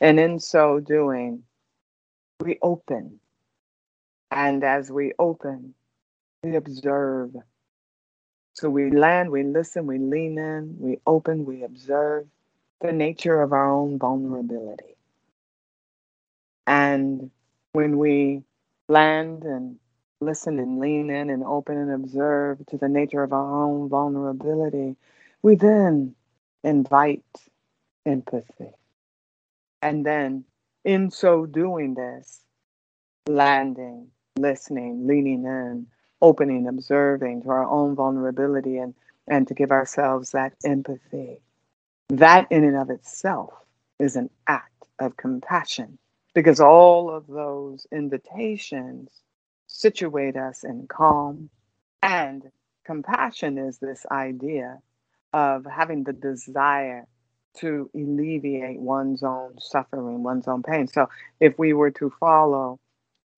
[0.00, 1.44] And in so doing,
[2.40, 3.20] we open.
[4.30, 5.74] And as we open,
[6.42, 7.34] we observe
[8.60, 12.26] So we land, we listen, we lean in, we open, we observe
[12.82, 14.96] the nature of our own vulnerability.
[16.66, 17.30] And
[17.72, 18.42] when we
[18.86, 19.78] land and
[20.20, 24.94] listen and lean in and open and observe to the nature of our own vulnerability,
[25.40, 26.14] we then
[26.62, 27.24] invite
[28.04, 28.74] empathy.
[29.80, 30.44] And then,
[30.84, 32.42] in so doing this,
[33.26, 34.08] landing,
[34.38, 35.86] listening, leaning in,
[36.22, 38.94] opening, observing to our own vulnerability and,
[39.26, 41.40] and to give ourselves that empathy.
[42.10, 43.52] That, in and of itself,
[43.98, 45.98] is an act of compassion
[46.34, 49.10] because all of those invitations
[49.66, 51.50] situate us in calm.
[52.02, 52.50] And
[52.84, 54.78] compassion is this idea
[55.32, 57.06] of having the desire
[57.58, 60.86] to alleviate one's own suffering, one's own pain.
[60.86, 61.08] So,
[61.40, 62.78] if we were to follow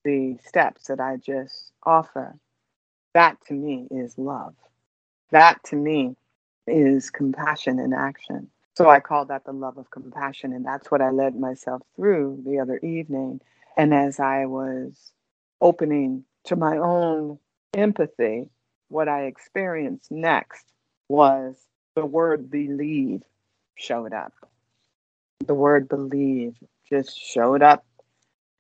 [0.04, 2.36] the steps that I just offer,
[3.14, 4.54] that to me is love.
[5.30, 6.16] That to me
[6.66, 8.50] is compassion in action.
[8.76, 10.52] So I call that the love of compassion.
[10.52, 13.40] And that's what I led myself through the other evening.
[13.76, 15.12] And as I was
[15.60, 17.38] opening to my own
[17.74, 18.48] empathy,
[18.88, 20.66] what I experienced next
[21.08, 21.56] was
[21.94, 23.22] the word believe
[23.74, 24.32] showed up.
[25.46, 26.54] The word believe
[26.88, 27.84] just showed up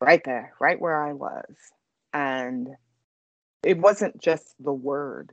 [0.00, 1.54] right there, right where I was.
[2.12, 2.68] And
[3.62, 5.32] it wasn't just the word,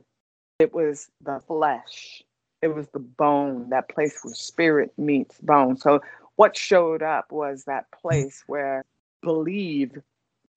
[0.58, 2.22] it was the flesh,
[2.62, 5.76] it was the bone, that place where spirit meets bone.
[5.76, 6.00] So,
[6.36, 8.84] what showed up was that place where
[9.22, 9.98] believe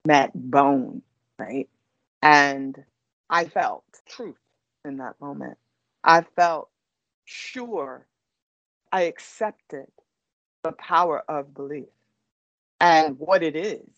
[0.06, 1.02] met bone,
[1.38, 1.68] right?
[2.22, 2.76] And
[3.28, 4.38] I felt truth
[4.84, 5.58] in that moment.
[6.02, 6.68] I felt
[7.24, 8.06] sure.
[8.92, 9.88] I accepted
[10.62, 11.88] the power of belief
[12.80, 13.88] and what it is.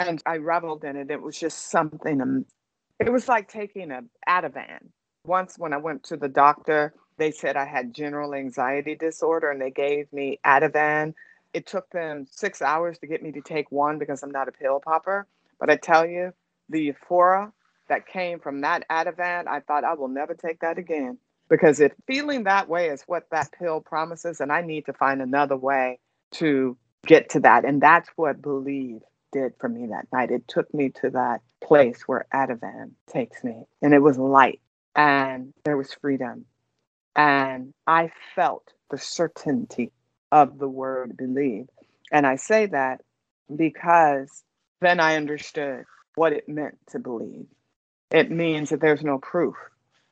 [0.00, 1.10] And I reveled in it.
[1.10, 2.44] It was just something
[3.00, 4.88] it was like taking a Ativan.
[5.26, 9.60] Once when I went to the doctor, they said I had general anxiety disorder and
[9.60, 11.14] they gave me Ativan.
[11.52, 14.52] It took them six hours to get me to take one because I'm not a
[14.52, 15.26] pill popper.
[15.58, 16.32] But I tell you,
[16.68, 17.52] the euphoria
[17.88, 21.18] that came from that Ativan, I thought I will never take that again.
[21.48, 25.20] Because if feeling that way is what that pill promises, and I need to find
[25.20, 25.98] another way
[26.32, 26.76] to
[27.06, 27.64] get to that.
[27.64, 29.00] And that's what believe
[29.34, 30.30] did for me that night.
[30.30, 34.60] It took me to that place where Ativan takes me, and it was light,
[34.96, 36.46] and there was freedom.
[37.16, 39.92] And I felt the certainty
[40.32, 41.66] of the word believe.
[42.12, 43.02] And I say that
[43.54, 44.44] because
[44.80, 47.46] then I understood what it meant to believe.
[48.10, 49.56] It means that there's no proof,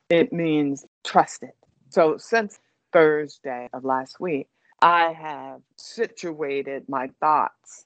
[0.09, 1.55] it means trust it.
[1.89, 2.59] So since
[2.91, 4.47] Thursday of last week,
[4.81, 7.85] I have situated my thoughts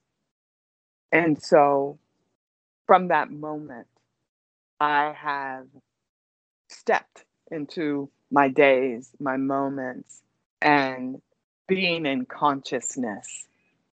[1.12, 1.98] and so
[2.86, 3.88] from that moment,
[4.80, 5.68] I have
[6.70, 10.22] stepped into my days, my moments,
[10.62, 11.22] and
[11.68, 13.48] being in consciousness.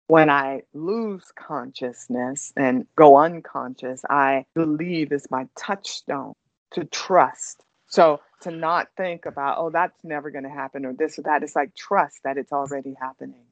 [0.06, 6.34] When I lose consciousness and go unconscious, I believe is my touchstone
[6.72, 7.62] to trust.
[7.88, 11.42] So to not think about, oh, that's never going to happen or this or that,
[11.42, 13.46] it's like trust that it's already happening.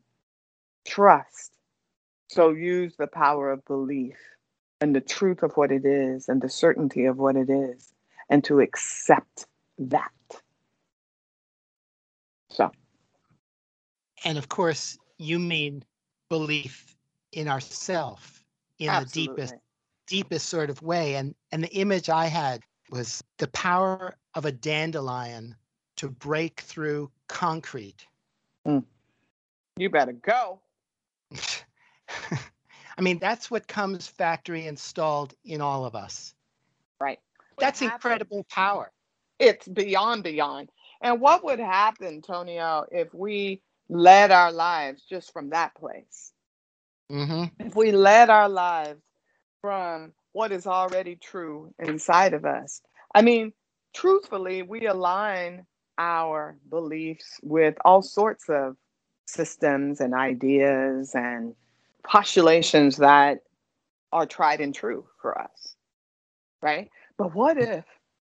[0.86, 1.56] Trust
[2.32, 4.16] so use the power of belief
[4.80, 7.92] and the truth of what it is and the certainty of what it is
[8.30, 9.46] and to accept
[9.78, 10.10] that.
[12.48, 12.70] So.
[14.24, 15.84] And of course, you mean
[16.30, 16.96] belief
[17.32, 18.42] in ourself
[18.78, 19.34] in Absolutely.
[19.34, 19.54] the deepest
[20.06, 22.60] deepest sort of way and and the image i had
[22.90, 25.54] was the power of a dandelion
[25.96, 28.06] to break through concrete
[28.66, 28.82] mm.
[29.76, 30.59] you better go
[32.98, 36.34] I mean, that's what comes factory installed in all of us.
[37.01, 37.18] Right.
[37.59, 38.93] That's incredible power.
[39.39, 40.70] It's beyond beyond.
[41.01, 46.32] And what would happen, Tonio, if we led our lives just from that place?
[47.10, 47.66] Mm-hmm.
[47.66, 49.02] If we led our lives
[49.60, 52.80] from what is already true inside of us.
[53.14, 53.52] I mean,
[53.94, 55.66] truthfully, we align
[55.98, 58.76] our beliefs with all sorts of
[59.26, 61.55] systems and ideas and
[62.05, 63.39] postulations that
[64.12, 65.77] are tried and true for us,
[66.61, 66.91] right?
[67.16, 67.85] But what if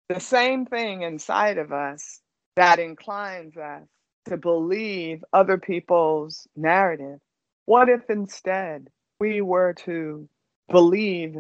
[0.09, 2.21] the same thing inside of us
[2.57, 3.83] that inclines us
[4.27, 7.21] to believe other people's narrative,
[7.67, 8.89] what if instead
[9.21, 10.29] we were to
[10.71, 11.37] believe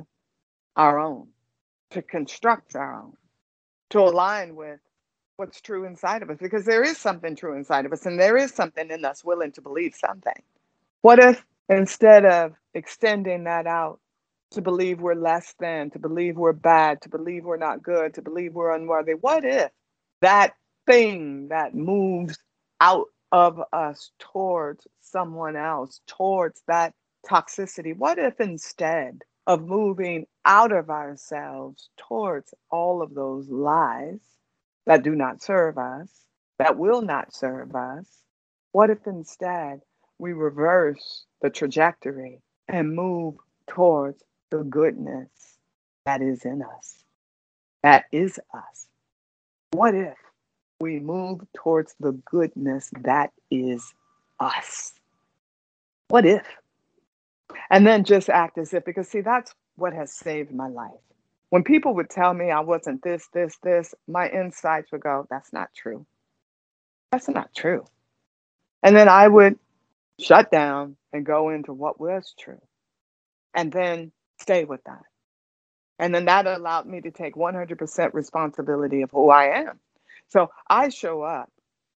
[0.77, 1.29] our own,
[1.91, 3.13] to construct our own,
[3.91, 4.81] to align with
[5.37, 6.39] what's true inside of us?
[6.41, 9.53] Because there is something true inside of us, and there is something in us willing
[9.53, 10.43] to believe something.
[11.03, 14.01] What if instead of extending that out
[14.53, 18.23] to believe we're less than, to believe we're bad, to believe we're not good, to
[18.23, 19.71] believe we're unworthy, what if
[20.21, 20.55] that
[20.87, 22.39] thing that moves
[22.81, 26.95] out of us towards someone else, towards that
[27.29, 27.97] toxicity?
[27.97, 34.21] What if instead of moving out of ourselves towards all of those lies
[34.87, 36.09] that do not serve us,
[36.59, 38.07] that will not serve us,
[38.73, 39.81] what if instead
[40.19, 43.37] we reverse the trajectory and move
[43.69, 44.21] towards
[44.51, 45.29] the goodness
[46.05, 47.05] that is in us?
[47.85, 48.89] That is us.
[49.71, 50.17] What if
[50.81, 53.95] we move towards the goodness that is
[54.41, 54.95] us?
[56.09, 56.45] What if?
[57.71, 60.91] And then just act as if, because see, that's what has saved my life.
[61.51, 65.53] When people would tell me I wasn't this, this, this, my insights would go, that's
[65.53, 66.05] not true.
[67.13, 67.85] That's not true.
[68.83, 69.61] And then I would
[70.21, 72.61] shut down and go into what was true
[73.55, 75.03] and then stay with that.
[75.99, 79.81] And then that allowed me to take 100% responsibility of who I am.
[80.29, 81.51] So I show up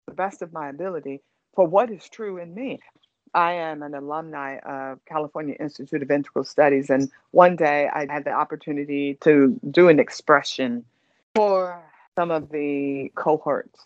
[0.07, 1.21] the best of my ability
[1.55, 2.79] for what is true in me.
[3.33, 6.89] I am an alumni of California Institute of Integral Studies.
[6.89, 10.85] And one day I had the opportunity to do an expression
[11.35, 11.83] for
[12.15, 13.85] some of the cohorts.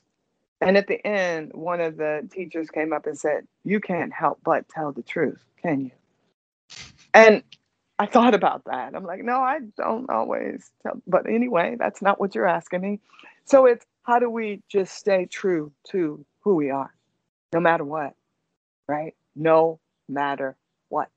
[0.64, 4.40] And at the end, one of the teachers came up and said, You can't help
[4.45, 5.91] but tell the truth, can you?
[7.14, 7.44] And
[7.99, 8.95] I thought about that.
[8.95, 11.02] I'm like, no, I don't always tell.
[11.06, 13.02] But anyway, that's not what you're asking me.
[13.44, 16.94] So it's how do we just stay true to who we are,
[17.53, 18.14] no matter what,
[18.88, 19.15] right?
[19.35, 20.56] No matter
[20.88, 21.10] what.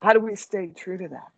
[0.00, 1.28] How do we stay true to that?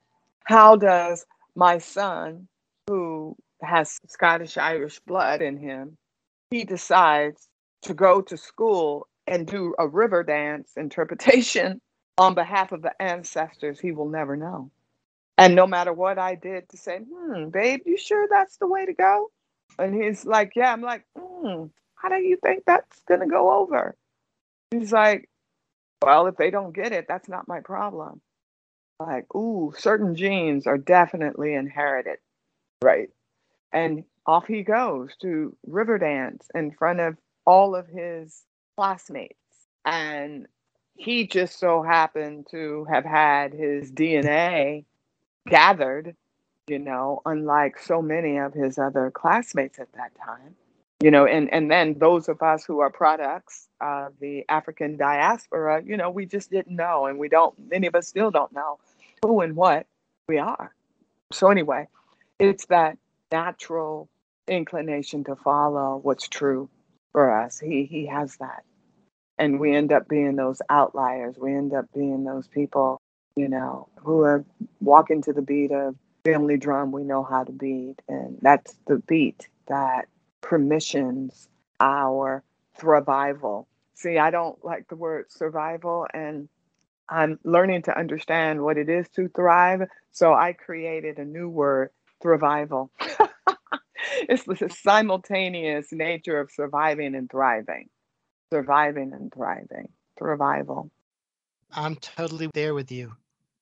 [0.44, 1.24] How does
[1.54, 2.46] my son,
[2.88, 5.96] who has Scottish Irish blood in him,
[6.54, 7.48] he decides
[7.82, 11.80] to go to school and do a river dance interpretation
[12.18, 14.70] on behalf of the ancestors he will never know.
[15.36, 18.86] And no matter what I did to say, hmm, babe, you sure that's the way
[18.86, 19.32] to go?
[19.80, 20.72] And he's like, yeah.
[20.72, 21.64] I'm like, hmm,
[21.96, 23.96] how do you think that's going to go over?
[24.70, 25.28] He's like,
[26.04, 28.20] well, if they don't get it, that's not my problem.
[29.00, 32.18] Like, ooh, certain genes are definitely inherited,
[32.80, 33.08] right?
[33.72, 38.42] And off he goes to river dance in front of all of his
[38.76, 39.34] classmates.
[39.84, 40.46] And
[40.96, 44.84] he just so happened to have had his DNA
[45.48, 46.16] gathered,
[46.66, 50.54] you know, unlike so many of his other classmates at that time.
[51.02, 55.82] You know, and, and then those of us who are products of the African diaspora,
[55.84, 58.78] you know, we just didn't know, and we don't, many of us still don't know
[59.22, 59.86] who and what
[60.28, 60.74] we are.
[61.30, 61.88] So, anyway,
[62.38, 62.96] it's that
[63.30, 64.08] natural
[64.48, 66.68] inclination to follow what's true
[67.12, 67.58] for us.
[67.60, 68.64] He, he has that
[69.38, 71.36] and we end up being those outliers.
[71.38, 73.00] We end up being those people,
[73.36, 74.44] you know, who are
[74.80, 77.96] walking to the beat of family drum we know how to beat.
[78.08, 80.06] And that's the beat that
[80.40, 81.48] permissions
[81.80, 82.42] our
[82.80, 83.66] survival.
[83.94, 86.48] See, I don't like the word survival, and
[87.08, 89.82] I'm learning to understand what it is to thrive.
[90.12, 91.90] So I created a new word,
[92.22, 92.90] thrival.
[94.28, 97.88] it's the simultaneous nature of surviving and thriving
[98.54, 100.88] surviving and thriving, survival.
[101.72, 103.12] I'm totally there with you.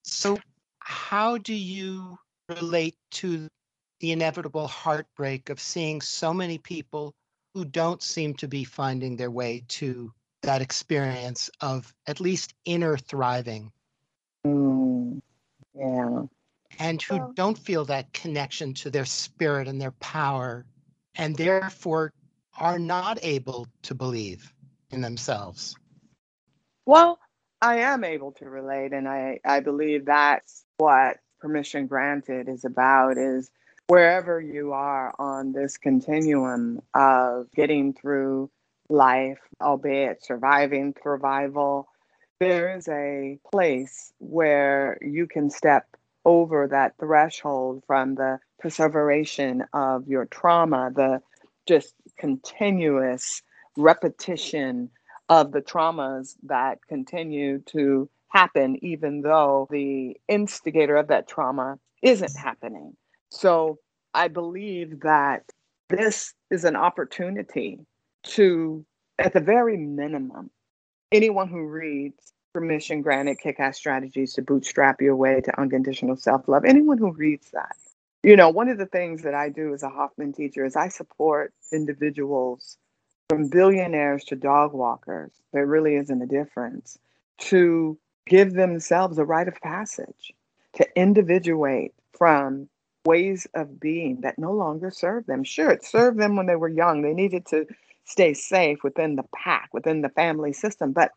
[0.05, 0.39] So,
[0.81, 2.19] how do you
[2.49, 3.49] relate to
[4.01, 7.15] the inevitable heartbreak of seeing so many people
[7.55, 12.99] who don't seem to be finding their way to that experience of at least inner
[12.99, 13.73] thriving?
[14.47, 15.23] Mm,
[15.75, 16.23] yeah.
[16.79, 17.29] And who yeah.
[17.35, 20.67] don't feel that connection to their spirit and their power,
[21.17, 22.13] and therefore
[22.59, 24.53] are not able to believe
[24.91, 25.75] in themselves?
[26.87, 27.19] Well,
[27.61, 33.19] I am able to relate, and I, I believe that's what permission granted is about
[33.19, 33.51] is
[33.87, 38.51] wherever you are on this continuum of getting through
[38.89, 41.89] life, albeit surviving survival,
[42.41, 45.87] there is a place where you can step
[46.25, 51.21] over that threshold from the perseveration of your trauma, the
[51.67, 53.43] just continuous
[53.77, 54.91] repetition
[55.29, 62.37] of the traumas that continue to happen, even though the instigator of that trauma isn't
[62.37, 62.97] happening.
[63.31, 63.79] So
[64.15, 65.45] I believe that
[65.89, 67.81] this is an opportunity
[68.25, 68.85] to,
[69.19, 70.51] at the very minimum,
[71.11, 76.47] anyone who reads Permission Granted Kick Ass Strategies to Bootstrap Your Way to Unconditional Self
[76.49, 77.77] Love, anyone who reads that,
[78.23, 80.89] you know, one of the things that I do as a Hoffman teacher is I
[80.89, 82.77] support individuals
[83.31, 86.99] from billionaires to dog walkers, there really isn't a difference,
[87.39, 87.97] to
[88.27, 90.35] give themselves a rite of passage,
[90.75, 92.69] to individuate from
[93.07, 95.43] ways of being that no longer serve them.
[95.43, 97.01] Sure, it served them when they were young.
[97.01, 97.67] They needed to
[98.05, 100.93] stay safe within the pack, within the family system.
[100.93, 101.13] But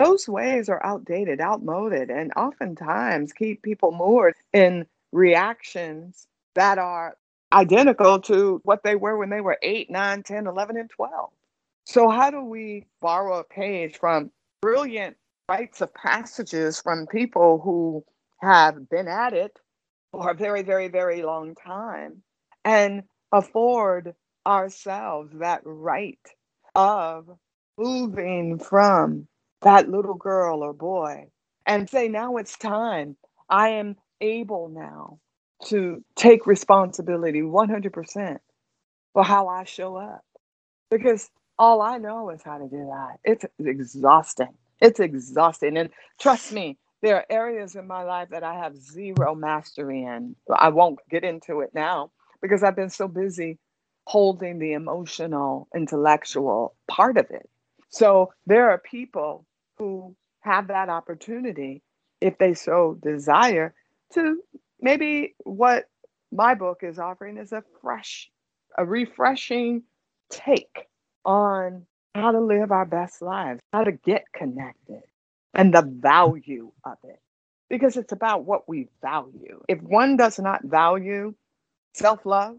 [0.00, 7.16] those ways are outdated, outmoded, and oftentimes keep people moored in reactions that are
[7.52, 11.30] identical to what they were when they were 8, 9, 10, 11, and 12.
[11.84, 14.30] So, how do we borrow a page from
[14.62, 15.16] brilliant
[15.48, 18.04] rites of passages from people who
[18.40, 19.58] have been at it
[20.12, 22.22] for a very, very, very long time
[22.64, 23.02] and
[23.32, 24.14] afford
[24.46, 26.18] ourselves that right
[26.74, 27.28] of
[27.76, 29.26] moving from
[29.62, 31.26] that little girl or boy
[31.66, 33.16] and say, now it's time.
[33.48, 35.18] I am able now
[35.66, 38.38] to take responsibility 100%
[39.12, 40.24] for how I show up.
[40.90, 43.18] Because all I know is how to do that.
[43.24, 44.54] It's exhausting.
[44.80, 45.76] It's exhausting.
[45.76, 50.36] And trust me, there are areas in my life that I have zero mastery in.
[50.54, 52.10] I won't get into it now
[52.42, 53.58] because I've been so busy
[54.06, 57.48] holding the emotional, intellectual part of it.
[57.90, 59.46] So there are people
[59.80, 61.82] who have that opportunity,
[62.22, 63.74] if they so desire,
[64.14, 64.38] to
[64.80, 65.86] maybe what
[66.32, 68.30] my book is offering is a fresh,
[68.78, 69.84] a refreshing
[70.30, 70.88] take
[71.26, 75.02] on how to live our best lives, how to get connected,
[75.54, 77.20] and the value of it.
[77.70, 79.62] Because it's about what we value.
[79.68, 81.34] If one does not value
[81.94, 82.58] self love,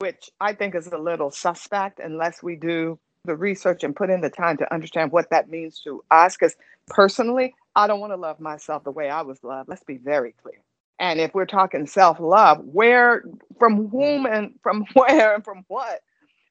[0.00, 4.20] which I think is a little suspect unless we do the research and put in
[4.20, 6.36] the time to understand what that means to us.
[6.36, 9.68] Because personally, I don't want to love myself the way I was loved.
[9.68, 10.62] Let's be very clear.
[10.98, 13.24] And if we're talking self love, where,
[13.58, 16.00] from whom, and from where, and from what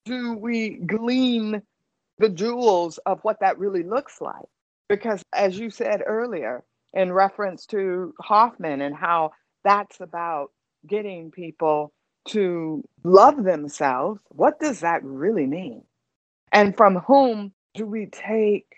[0.05, 1.61] do we glean
[2.19, 4.45] the jewels of what that really looks like?
[4.87, 9.31] Because as you said earlier, in reference to Hoffman and how
[9.63, 10.51] that's about
[10.87, 11.91] getting people
[12.29, 15.83] to love themselves, what does that really mean?
[16.55, 18.77] And from whom do we take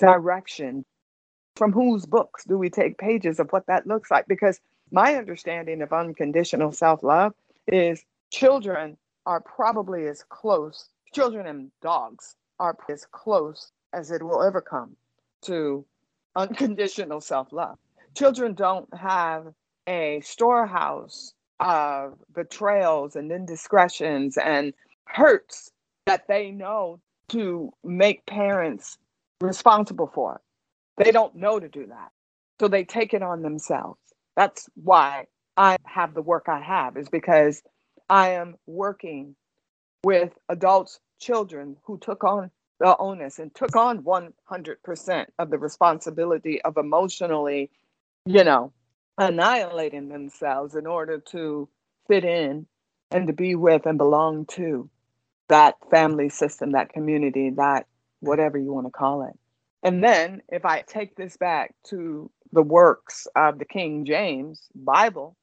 [0.00, 0.84] direction?
[1.54, 4.26] From whose books do we take pages of what that looks like?
[4.26, 4.58] Because
[4.90, 7.32] my understanding of unconditional self love
[7.68, 14.42] is children are probably as close, children and dogs are as close as it will
[14.42, 14.96] ever come
[15.42, 15.84] to
[16.34, 17.78] unconditional self love.
[18.16, 19.54] Children don't have
[19.86, 24.74] a storehouse of betrayals and indiscretions and
[25.04, 25.70] hurts
[26.06, 26.98] that they know
[27.32, 28.98] to make parents
[29.40, 30.40] responsible for.
[30.96, 32.10] They don't know to do that.
[32.60, 33.98] So they take it on themselves.
[34.36, 35.26] That's why
[35.56, 37.62] I have the work I have, is because
[38.08, 39.34] I am working
[40.04, 42.50] with adults, children who took on
[42.80, 47.70] the onus and took on 100% of the responsibility of emotionally,
[48.26, 48.72] you know,
[49.18, 51.68] annihilating themselves in order to
[52.08, 52.66] fit in
[53.10, 54.90] and to be with and belong to
[55.48, 57.86] that family system, that community, that
[58.20, 59.38] whatever you want to call it.
[59.82, 65.36] And then if I take this back to the works of the King James Bible,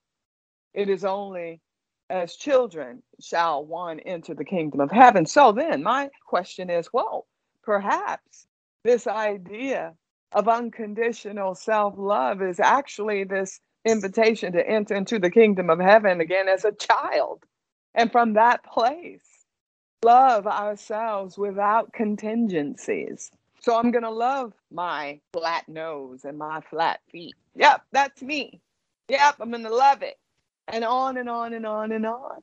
[0.73, 1.61] it is only
[2.09, 5.26] as children shall one enter the kingdom of heaven.
[5.26, 7.27] So then my question is, well,
[7.63, 8.47] perhaps
[8.84, 9.93] this idea
[10.31, 16.21] of unconditional self love is actually this invitation to enter into the kingdom of heaven
[16.21, 17.43] again as a child.
[17.95, 19.23] And from that place,
[20.03, 23.31] love ourselves without contingencies.
[23.61, 27.35] So I'm going to love my flat nose and my flat feet.
[27.55, 28.61] Yep, that's me.
[29.09, 30.17] Yep, I'm going to love it.
[30.67, 32.39] And on and on and on and on.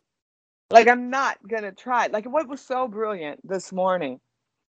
[0.70, 2.09] Like I'm not going to try.
[2.09, 4.20] Like what was so brilliant this morning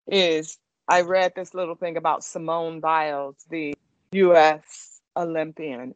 [0.06, 0.58] is
[0.88, 3.74] I read this little thing about Simone Biles, the
[4.12, 5.94] US Olympian,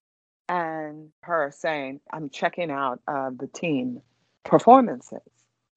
[0.48, 4.00] and her saying, I'm checking out uh, the team
[4.44, 5.20] performances,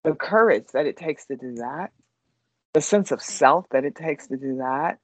[0.04, 1.92] the courage that it takes to do that,
[2.74, 4.98] the sense of self that it takes to do that,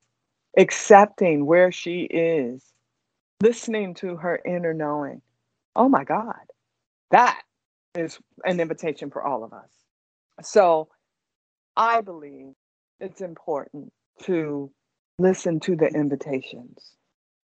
[0.57, 2.63] accepting where she is,
[3.41, 5.21] listening to her inner knowing.
[5.75, 6.33] Oh my God,
[7.11, 7.41] that
[7.95, 9.69] is an invitation for all of us.
[10.41, 10.89] So
[11.75, 12.53] I believe
[12.99, 13.91] it's important
[14.23, 14.71] to
[15.19, 16.93] listen to the invitations,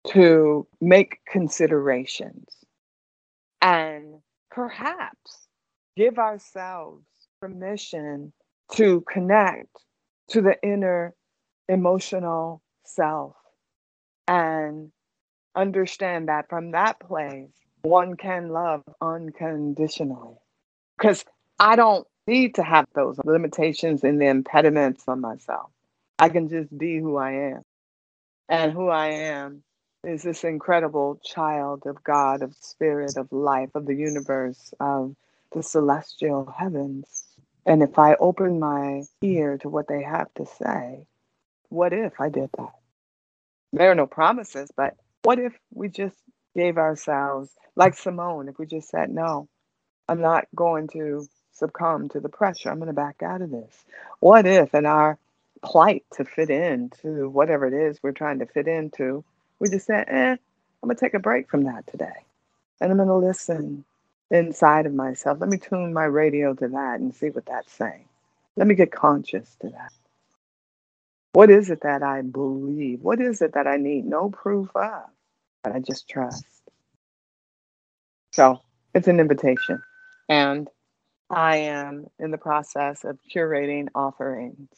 [0.07, 2.47] to make considerations,
[3.61, 4.19] and
[4.51, 5.47] perhaps
[5.95, 7.05] give ourselves
[7.43, 8.31] permission
[8.71, 9.67] to connect
[10.29, 11.13] to the inner
[11.67, 13.35] emotional self
[14.29, 14.93] and
[15.53, 17.51] understand that from that place,
[17.81, 20.37] one can love unconditionally.
[20.97, 21.25] Because
[21.59, 25.69] I don't need to have those limitations and the impediments on myself.
[26.17, 27.61] I can just be who I am.
[28.47, 29.63] And who I am
[30.05, 35.13] is this incredible child of God, of spirit, of life, of the universe, of
[35.51, 37.23] the celestial heavens.
[37.65, 41.05] And if I open my ear to what they have to say,
[41.69, 42.73] what if I did that?
[43.71, 46.17] There are no promises, but what if we just
[46.55, 49.47] gave ourselves, like Simone, if we just said, no,
[50.07, 52.69] I'm not going to succumb to the pressure.
[52.69, 53.85] I'm going to back out of this.
[54.19, 55.17] What if, in our
[55.63, 59.23] plight to fit into whatever it is we're trying to fit into,
[59.59, 62.25] we just said, eh, I'm going to take a break from that today.
[62.81, 63.85] And I'm going to listen
[64.33, 65.37] inside of myself.
[65.39, 68.05] Let me tune my radio to that and see what that's saying.
[68.57, 69.93] Let me get conscious to that.
[71.33, 73.01] What is it that I believe?
[73.01, 75.03] What is it that I need no proof of,
[75.63, 76.45] but I just trust?
[78.31, 78.59] So
[78.93, 79.81] it's an invitation.
[80.27, 80.67] And
[81.29, 84.69] I am in the process of curating offerings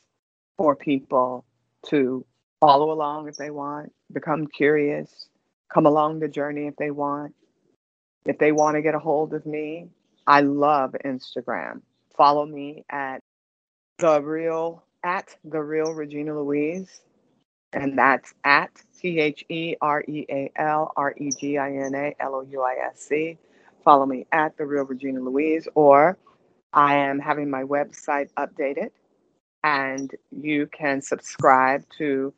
[0.58, 1.46] for people
[1.88, 2.26] to
[2.60, 5.28] follow along if they want, become curious,
[5.74, 7.34] come along the journey if they want.
[8.26, 9.88] If they want to get a hold of me,
[10.28, 11.82] I love Instagram.
[12.18, 13.22] Follow me at
[14.00, 17.02] the real at the real Regina Louise,
[17.74, 21.94] and that's at T H E R E A L R E G I N
[21.94, 23.38] A L O U I S C.
[23.84, 26.18] Follow me at the real Regina Louise, or
[26.74, 28.92] I am having my website updated,
[29.64, 32.34] and you can subscribe to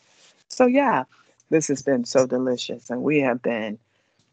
[0.49, 1.05] So, yeah,
[1.51, 2.91] this has been so delicious.
[2.91, 3.79] And we have been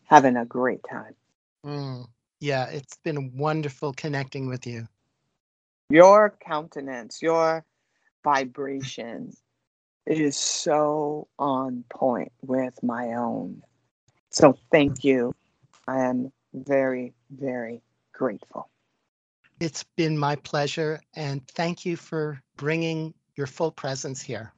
[0.05, 1.15] having a great time.
[1.65, 2.07] Mm,
[2.39, 4.87] yeah, it's been wonderful connecting with you.
[5.89, 7.65] Your countenance, your
[8.23, 9.33] vibration
[10.05, 13.63] is so on point with my own.
[14.29, 15.33] So thank you.
[15.87, 17.81] I am very, very
[18.13, 18.69] grateful.
[19.59, 24.53] It's been my pleasure, and thank you for bringing your full presence here.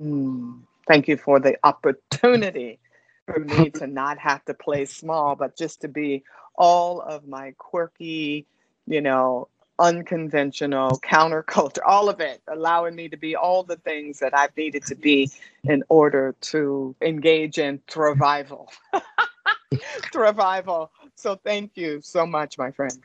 [0.00, 2.78] Mm, thank you for the opportunity
[3.26, 6.24] for me to not have to play small, but just to be
[6.54, 8.46] all of my quirky,
[8.86, 14.36] you know, unconventional, counterculture, all of it, allowing me to be all the things that
[14.36, 15.30] I've needed to be
[15.64, 18.72] in order to engage in survival.
[20.12, 20.90] survival.
[21.18, 23.04] So thank you so much, my friend.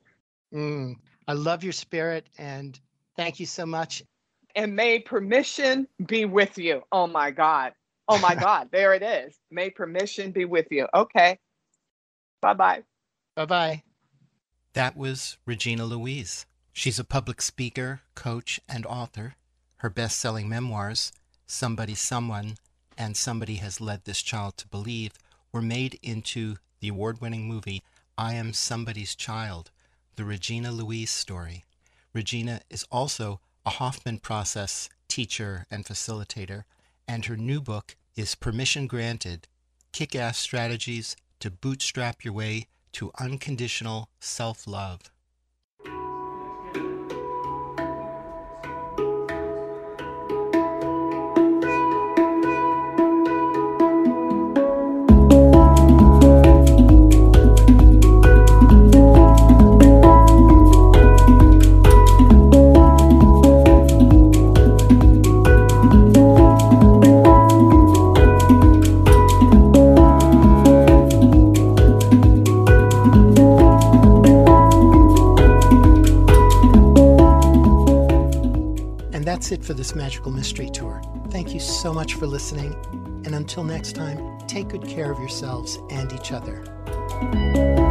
[0.54, 0.96] Mm,
[1.28, 2.80] I love your spirit and
[3.18, 4.04] thank you so much.
[4.56, 6.84] And may permission be with you.
[6.92, 7.74] Oh my God.
[8.08, 9.40] Oh my God, there it is.
[9.50, 10.88] May permission be with you.
[10.94, 11.40] Okay.
[12.40, 12.84] Bye bye.
[13.36, 13.84] Bye bye.
[14.74, 16.46] That was Regina Louise.
[16.72, 19.34] She's a public speaker, coach, and author.
[19.78, 21.12] Her best selling memoirs,
[21.48, 22.58] Somebody's Someone
[22.96, 25.14] and Somebody Has Led This Child to Believe,
[25.52, 27.82] were made into the award winning movie
[28.18, 29.72] I Am Somebody's Child,
[30.18, 31.66] the Regina Louise story.
[32.14, 36.64] Regina is also a Hoffman Process teacher and facilitator
[37.08, 39.48] and her new book is Permission Granted
[39.92, 45.12] Kick Ass Strategies to Bootstrap Your Way to Unconditional Self Love.
[79.44, 81.02] That's it for this Magical Mystery Tour.
[81.30, 82.74] Thank you so much for listening,
[83.26, 87.83] and until next time, take good care of yourselves and each other.